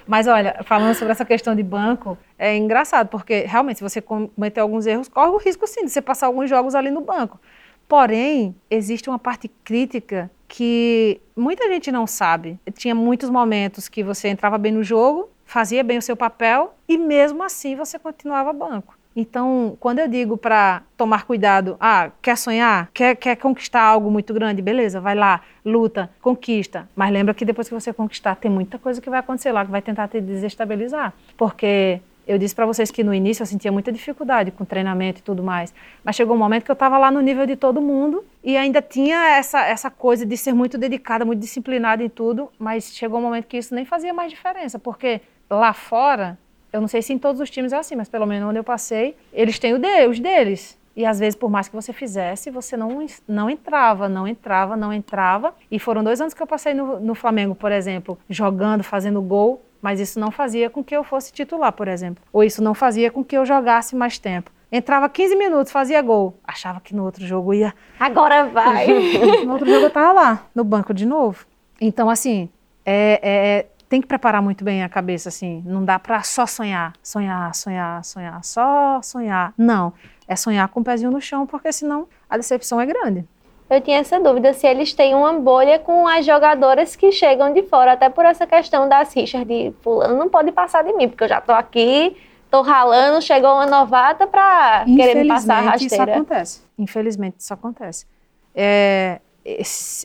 [0.06, 4.60] Mas olha, falando sobre essa questão de banco, é engraçado, porque realmente, se você cometer
[4.60, 7.40] alguns erros, corre o risco sim de você passar alguns jogos ali no banco.
[7.88, 12.58] Porém, existe uma parte crítica que muita gente não sabe.
[12.74, 16.98] Tinha muitos momentos que você entrava bem no jogo, fazia bem o seu papel e
[16.98, 18.99] mesmo assim você continuava banco.
[19.14, 22.88] Então, quando eu digo para tomar cuidado, ah, quer sonhar?
[22.94, 24.62] Quer, quer conquistar algo muito grande?
[24.62, 26.88] Beleza, vai lá, luta, conquista.
[26.94, 29.70] Mas lembra que depois que você conquistar, tem muita coisa que vai acontecer lá, que
[29.70, 31.12] vai tentar te desestabilizar.
[31.36, 35.22] Porque eu disse para vocês que no início eu sentia muita dificuldade com treinamento e
[35.22, 35.74] tudo mais.
[36.04, 38.80] Mas chegou um momento que eu estava lá no nível de todo mundo e ainda
[38.80, 42.48] tinha essa, essa coisa de ser muito dedicada, muito disciplinada em tudo.
[42.56, 46.38] Mas chegou um momento que isso nem fazia mais diferença, porque lá fora
[46.72, 48.64] eu não sei se em todos os times é assim, mas pelo menos onde eu
[48.64, 50.78] passei, eles têm o de, os deles.
[50.96, 54.92] E às vezes, por mais que você fizesse, você não, não entrava, não entrava, não
[54.92, 55.54] entrava.
[55.70, 59.62] E foram dois anos que eu passei no, no Flamengo, por exemplo, jogando, fazendo gol,
[59.80, 62.22] mas isso não fazia com que eu fosse titular, por exemplo.
[62.32, 64.50] Ou isso não fazia com que eu jogasse mais tempo.
[64.70, 66.36] Entrava 15 minutos, fazia gol.
[66.44, 67.74] Achava que no outro jogo ia.
[67.98, 68.86] Agora vai!
[69.44, 71.46] no outro jogo eu estava lá, no banco de novo.
[71.80, 72.48] Então, assim,
[72.84, 75.64] é, é tem que preparar muito bem a cabeça, assim.
[75.66, 79.53] Não dá para só sonhar, sonhar, sonhar, sonhar, só sonhar.
[79.59, 79.93] Não,
[80.28, 83.24] é sonhar com o pezinho no chão, porque senão a decepção é grande.
[83.68, 87.64] Eu tinha essa dúvida se eles têm uma bolha com as jogadoras que chegam de
[87.64, 91.24] fora, até por essa questão das rixas de fulano não pode passar de mim, porque
[91.24, 92.16] eu já tô aqui,
[92.49, 95.95] tô ralando, chegou uma novata para querer me passar a rasteira.
[95.95, 96.62] isso acontece.
[96.78, 98.07] Infelizmente isso acontece.
[98.55, 99.20] É,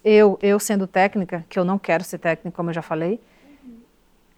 [0.04, 3.20] eu, eu sendo técnica, que eu não quero ser técnica, como eu já falei,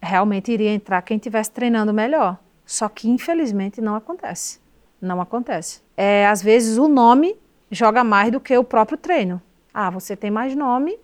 [0.02, 2.38] realmente iria entrar quem estivesse treinando melhor.
[2.66, 4.60] Só que, infelizmente, não acontece.
[5.02, 5.82] Não acontece.
[5.96, 7.38] É, às vezes, o nome
[7.72, 9.42] joga mais do que o próprio treino.
[9.74, 10.98] Ah, você tem mais nome,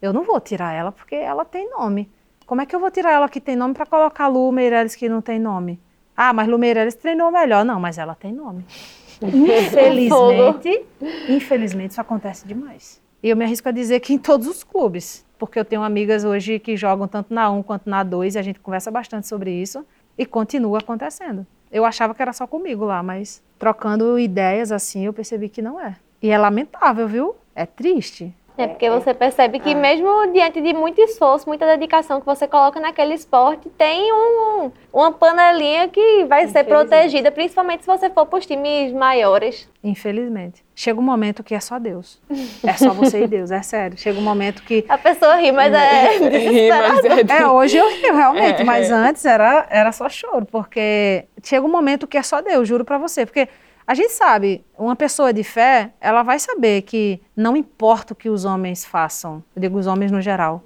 [0.00, 2.10] eu não vou tirar ela porque ela tem nome.
[2.46, 5.08] Como é que eu vou tirar ela que tem nome para colocar Lu Meirelles que
[5.08, 5.80] não tem nome?
[6.16, 7.64] Ah, mas Lu Meirelles treinou melhor.
[7.64, 8.64] Não, mas ela tem nome.
[9.22, 10.86] Infelizmente,
[11.28, 13.00] infelizmente isso acontece demais.
[13.22, 16.24] E eu me arrisco a dizer que em todos os clubes porque eu tenho amigas
[16.24, 19.52] hoje que jogam tanto na 1 quanto na 2 e a gente conversa bastante sobre
[19.52, 21.46] isso e continua acontecendo.
[21.70, 25.80] Eu achava que era só comigo lá, mas trocando ideias assim, eu percebi que não
[25.80, 25.96] é.
[26.20, 27.36] E é lamentável, viu?
[27.54, 28.34] É triste.
[28.58, 32.80] É porque você percebe que mesmo diante de muito esforço, muita dedicação que você coloca
[32.80, 38.40] naquele esporte, tem um, uma panelinha que vai ser protegida, principalmente se você for para
[38.40, 39.68] os times maiores.
[39.82, 40.64] Infelizmente.
[40.74, 42.20] Chega um momento que é só Deus.
[42.64, 43.96] É só você e Deus, é sério.
[43.96, 44.84] Chega um momento que...
[44.88, 46.98] A pessoa ri, mas é desesperado.
[47.30, 48.92] É, hoje eu rio realmente, é, mas é.
[48.92, 52.98] antes era, era só choro, porque chega um momento que é só Deus, juro para
[52.98, 53.24] você.
[53.24, 53.48] Porque
[53.88, 58.28] a gente sabe, uma pessoa de fé, ela vai saber que não importa o que
[58.28, 60.62] os homens façam, eu digo os homens no geral,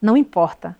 [0.00, 0.74] não importa.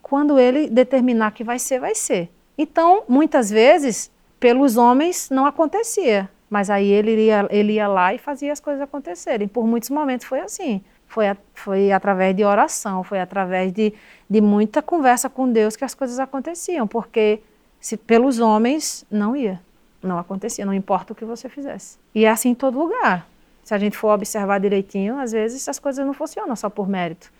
[0.00, 2.30] Quando ele determinar que vai ser, vai ser.
[2.56, 4.10] Então, muitas vezes,
[4.40, 8.80] pelos homens não acontecia, mas aí ele ia, ele ia lá e fazia as coisas
[8.80, 9.46] acontecerem.
[9.46, 10.82] Por muitos momentos foi assim.
[11.06, 13.92] Foi, a, foi através de oração, foi através de,
[14.28, 17.42] de muita conversa com Deus que as coisas aconteciam, porque
[17.78, 19.60] se pelos homens não ia.
[20.02, 21.98] Não acontecia, não importa o que você fizesse.
[22.14, 23.26] E é assim em todo lugar.
[23.62, 27.30] Se a gente for observar direitinho, às vezes as coisas não funcionam só por mérito.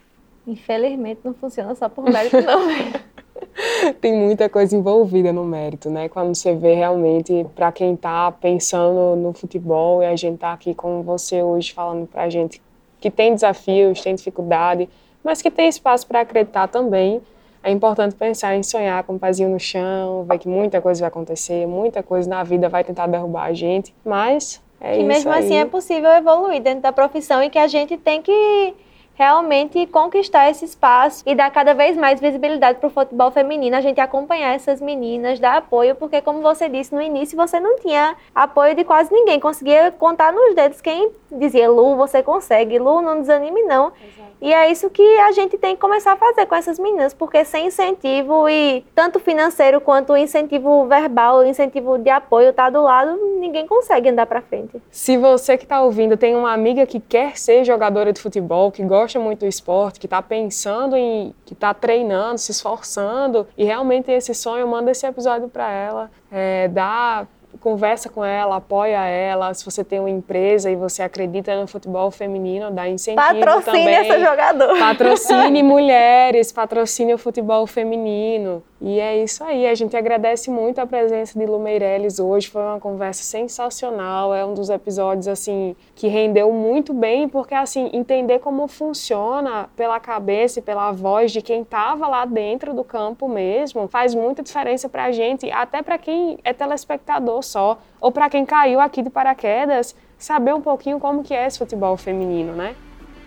[0.47, 2.69] Infelizmente não funciona só por mérito, não.
[4.01, 6.09] Tem muita coisa envolvida no mérito, né?
[6.09, 10.75] Quando você vê realmente, para quem está pensando no futebol, e a gente está aqui
[10.75, 12.61] com você hoje falando para a gente
[13.01, 14.89] que tem desafios, tem dificuldade,
[15.25, 17.21] mas que tem espaço para acreditar também
[17.63, 21.01] é importante pensar em sonhar com o um pezinho no chão, ver que muita coisa
[21.01, 25.07] vai acontecer, muita coisa na vida vai tentar derrubar a gente, mas é que isso
[25.07, 25.45] mesmo aí.
[25.45, 28.75] assim é possível evoluir dentro da profissão e que a gente tem que
[29.21, 33.83] realmente conquistar esse espaço e dar cada vez mais visibilidade para o futebol feminino, a
[33.83, 38.17] gente acompanhar essas meninas, dar apoio, porque como você disse no início, você não tinha
[38.35, 43.21] apoio de quase ninguém, conseguia contar nos dedos quem dizia, Lu, você consegue, Lu, não
[43.21, 43.89] desanime não.
[43.89, 44.31] Exato.
[44.43, 47.45] E é isso que a gente tem que começar a fazer com essas meninas, porque
[47.45, 53.67] sem incentivo e tanto financeiro quanto incentivo verbal, incentivo de apoio tá do lado, ninguém
[53.67, 54.81] consegue andar para frente.
[54.91, 58.83] Se você que está ouvindo tem uma amiga que quer ser jogadora de futebol, que
[58.83, 64.07] gosta muito do esporte, que está pensando em, que está treinando, se esforçando e realmente
[64.07, 67.27] tem esse sonho, manda esse episódio para ela, é, dá
[67.61, 69.53] conversa com ela, apoia ela.
[69.53, 73.85] Se você tem uma empresa e você acredita no futebol feminino, dá incentivo patrocine também.
[73.85, 74.79] Patrocine essa jogadora.
[74.79, 78.63] Patrocine mulheres, patrocine o futebol feminino.
[78.83, 82.63] E é isso aí, a gente agradece muito a presença de Lu Meirelles hoje, foi
[82.63, 88.39] uma conversa sensacional, é um dos episódios assim que rendeu muito bem, porque assim, entender
[88.39, 93.87] como funciona pela cabeça e pela voz de quem estava lá dentro do campo mesmo,
[93.87, 98.47] faz muita diferença para a gente, até para quem é telespectador só, ou para quem
[98.47, 102.75] caiu aqui de paraquedas, saber um pouquinho como que é esse futebol feminino, né?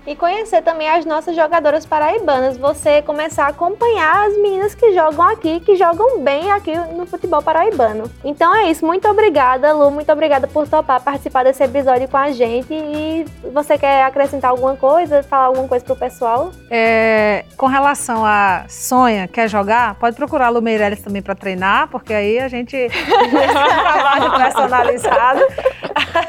[0.05, 2.57] E conhecer também as nossas jogadoras paraibanas.
[2.57, 7.41] Você começar a acompanhar as meninas que jogam aqui, que jogam bem aqui no futebol
[7.41, 8.09] paraibano.
[8.23, 8.85] Então é isso.
[8.85, 9.91] Muito obrigada, Lu.
[9.91, 12.73] Muito obrigada por topar participar desse episódio com a gente.
[12.73, 16.51] E você quer acrescentar alguma coisa, falar alguma coisa pro pessoal?
[16.69, 19.95] É, com relação a Sonha, quer jogar?
[19.95, 22.75] Pode procurar a Lu Meirelles também para treinar, porque aí a gente
[23.31, 25.41] trabalho personalizado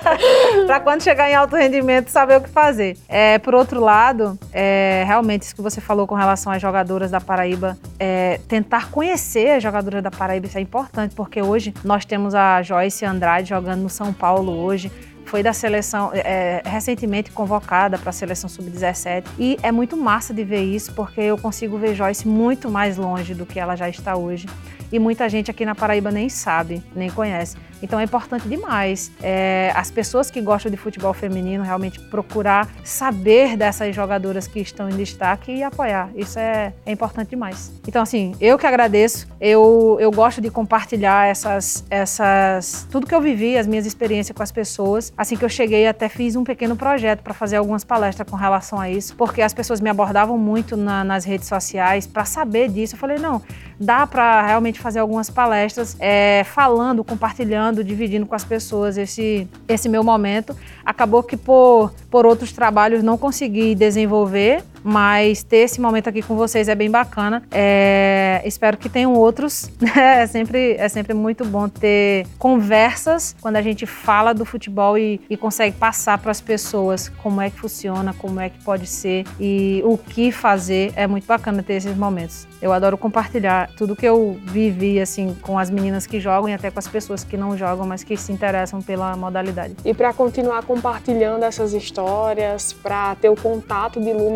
[0.67, 2.97] para quando chegar em alto rendimento saber o que fazer.
[3.09, 7.21] É, por outro lado, é, realmente isso que você falou com relação às jogadoras da
[7.21, 12.35] Paraíba, é, tentar conhecer as jogadoras da Paraíba isso é importante, porque hoje nós temos
[12.35, 14.91] a Joyce Andrade jogando no São Paulo hoje
[15.25, 20.45] foi da seleção é, recentemente convocada para a seleção sub-17 e é muito massa de
[20.45, 24.17] ver isso porque eu consigo ver Joyce muito mais longe do que ela já está
[24.17, 24.47] hoje
[24.93, 27.57] e muita gente aqui na Paraíba nem sabe, nem conhece.
[27.85, 33.59] Então é importante demais é, as pessoas que gostam de futebol feminino realmente procurar saber
[33.59, 36.09] dessas jogadoras que estão em destaque e apoiar.
[36.17, 37.71] Isso é, é importante demais.
[37.87, 39.29] Então, assim, eu que agradeço.
[39.39, 44.43] Eu, eu gosto de compartilhar essas, essas tudo que eu vivi, as minhas experiências com
[44.43, 45.13] as pessoas.
[45.15, 48.81] Assim que eu cheguei, até fiz um pequeno projeto para fazer algumas palestras com relação
[48.81, 52.95] a isso, porque as pessoas me abordavam muito na, nas redes sociais para saber disso.
[52.95, 53.43] Eu falei, não,
[53.79, 59.89] dá para realmente fazer algumas palestras é, falando, compartilhando dividindo com as pessoas esse, esse
[59.89, 60.55] meu momento.
[60.85, 66.37] Acabou que por, por outros trabalhos não consegui desenvolver, mas ter esse momento aqui com
[66.37, 67.43] vocês é bem bacana.
[67.51, 69.71] É, espero que tenham outros.
[69.85, 70.23] Né?
[70.23, 75.21] É sempre, é sempre muito bom ter conversas quando a gente fala do futebol e,
[75.29, 79.25] e consegue passar para as pessoas como é que funciona, como é que pode ser
[79.39, 80.93] e o que fazer.
[80.97, 82.47] É muito bacana ter esses momentos.
[82.63, 86.71] Eu adoro compartilhar tudo que eu vivi assim com as meninas que jogam e até
[86.71, 89.77] com as pessoas que não jogam, mas que se interessam pela modalidade.
[89.85, 94.31] E para continuar compartilhando essas histórias, para ter o contato de Lu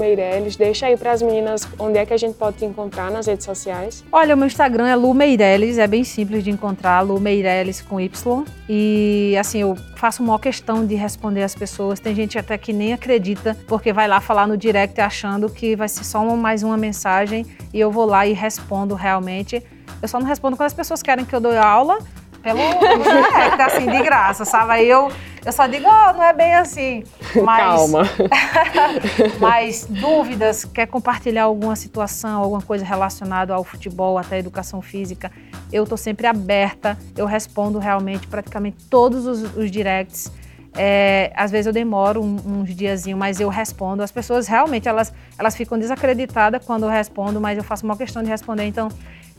[0.56, 3.44] deixa aí para as meninas onde é que a gente pode te encontrar nas redes
[3.44, 4.04] sociais.
[4.10, 8.00] Olha, o meu Instagram é Lu Meirelles, é bem simples de encontrar, Lu Meirelles com
[8.00, 8.44] Y.
[8.68, 11.98] E assim, eu faço uma questão de responder as pessoas.
[11.98, 15.88] Tem gente até que nem acredita, porque vai lá falar no direct achando que vai
[15.88, 19.62] ser só uma, mais uma mensagem e eu vou lá e respondo realmente.
[20.00, 21.98] Eu só não respondo quando as pessoas querem que eu dou aula
[22.42, 24.72] pelo direct, assim, de graça, sabe?
[24.72, 25.10] Aí eu,
[25.48, 27.04] eu só digo, oh, não é bem assim.
[27.42, 28.02] Mas, Calma.
[29.40, 35.32] mas dúvidas, quer compartilhar alguma situação, alguma coisa relacionada ao futebol, até à educação física,
[35.72, 40.30] eu estou sempre aberta, eu respondo realmente praticamente todos os, os directs.
[40.76, 44.02] É, às vezes eu demoro um, uns diazinho, mas eu respondo.
[44.02, 48.22] As pessoas realmente elas, elas ficam desacreditadas quando eu respondo, mas eu faço uma questão
[48.22, 48.64] de responder.
[48.64, 48.90] Então,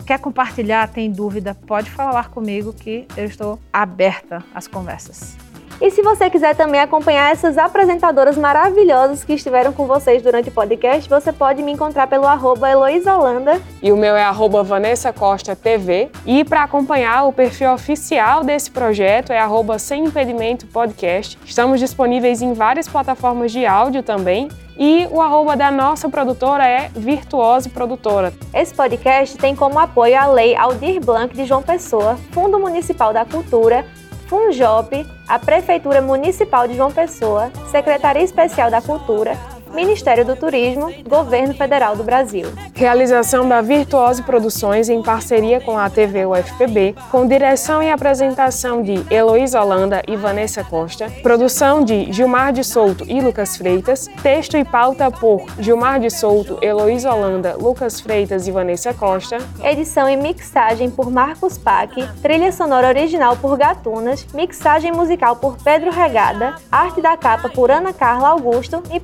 [0.08, 5.49] quer compartilhar, tem dúvida, pode falar comigo que eu estou aberta às conversas.
[5.82, 10.52] E se você quiser também acompanhar essas apresentadoras maravilhosas que estiveram com vocês durante o
[10.52, 13.62] podcast, você pode me encontrar pelo arroba Holanda.
[13.82, 16.10] E o meu é arroba Vanessa Costa TV.
[16.26, 21.40] E para acompanhar o perfil oficial desse projeto é arroba Sem Impedimento Podcast.
[21.46, 24.50] Estamos disponíveis em várias plataformas de áudio também.
[24.78, 28.34] E o arroba da nossa produtora é Virtuose Produtora.
[28.54, 33.26] Esse podcast tem como apoio a Lei Aldir Blanc de João Pessoa, Fundo Municipal da
[33.26, 33.86] Cultura,
[34.30, 39.36] Funjop, a Prefeitura Municipal de João Pessoa, Secretaria Especial da Cultura,
[39.74, 42.48] Ministério do Turismo, Governo Federal do Brasil.
[42.74, 49.04] Realização da Virtuose Produções em parceria com a TV UFPB, com direção e apresentação de
[49.10, 54.64] Heloísa Holanda e Vanessa Costa, produção de Gilmar de Souto e Lucas Freitas, texto e
[54.64, 60.90] pauta por Gilmar de Souto, Heloísa Holanda, Lucas Freitas e Vanessa Costa, edição e mixagem
[60.90, 67.16] por Marcos Pac, trilha sonora original por Gatunas, mixagem musical por Pedro Regada, arte da
[67.18, 69.00] capa por Ana Carla Augusto e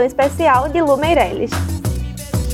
[0.00, 1.50] especial de Lu Meirelles.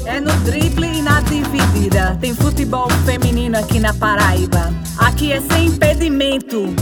[0.06, 2.16] É no drible e na dividida.
[2.20, 4.72] Tem futebol feminino aqui na Paraíba.
[4.98, 6.74] Aqui é sem impedimento.